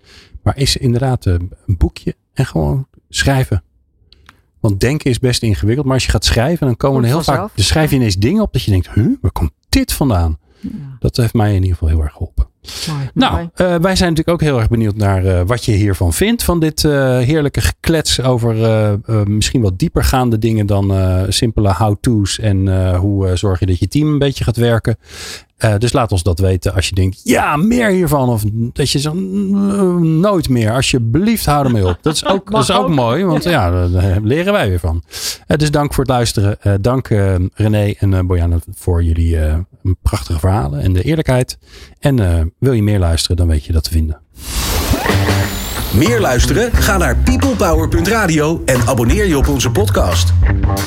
[0.44, 1.34] Maar is inderdaad eh,
[1.66, 3.62] een boekje en gewoon schrijven.
[4.60, 7.38] Want denken is best ingewikkeld, maar als je gaat schrijven, dan komen er heel vaak,
[7.38, 10.38] dan schrijf je ineens dingen op dat je denkt, huh, waar komt dit vandaan?
[10.60, 12.46] Ja, Dat heeft mij in ieder geval heel erg geholpen.
[12.88, 13.10] mooi.
[13.14, 16.42] Nou, eh, wij zijn natuurlijk ook heel erg benieuwd naar eh, wat je hiervan vindt.
[16.42, 18.54] Van dit heerlijke geklets over
[19.28, 20.92] misschien wat diepergaande dingen dan
[21.32, 22.38] simpele how-to's.
[22.38, 24.96] En hoe zorg je dat je team een beetje gaat werken.
[25.64, 28.28] Eh, dus laat ons dat weten als je denkt, ja, meer hiervan.
[28.28, 28.42] Of
[28.72, 30.72] dat je zegt, "Mm, nooit meer.
[30.72, 31.98] Alsjeblieft, hou ermee op.
[32.02, 32.94] Dat is ook, dat is ook ook.
[32.94, 35.02] mooi, want ja, daar daar leren wij weer van.
[35.46, 36.60] Eh, dus dank voor het luisteren.
[36.60, 39.54] Eh, dank eh, René en Bojana voor jullie eh,
[40.02, 41.58] prachtige verhalen en de eerlijkheid.
[41.98, 44.20] En eh, wil je meer luisteren, dan weet je dat te vinden.
[45.94, 46.72] Meer luisteren?
[46.72, 50.32] Ga naar peoplepower.radio en abonneer je op onze podcast.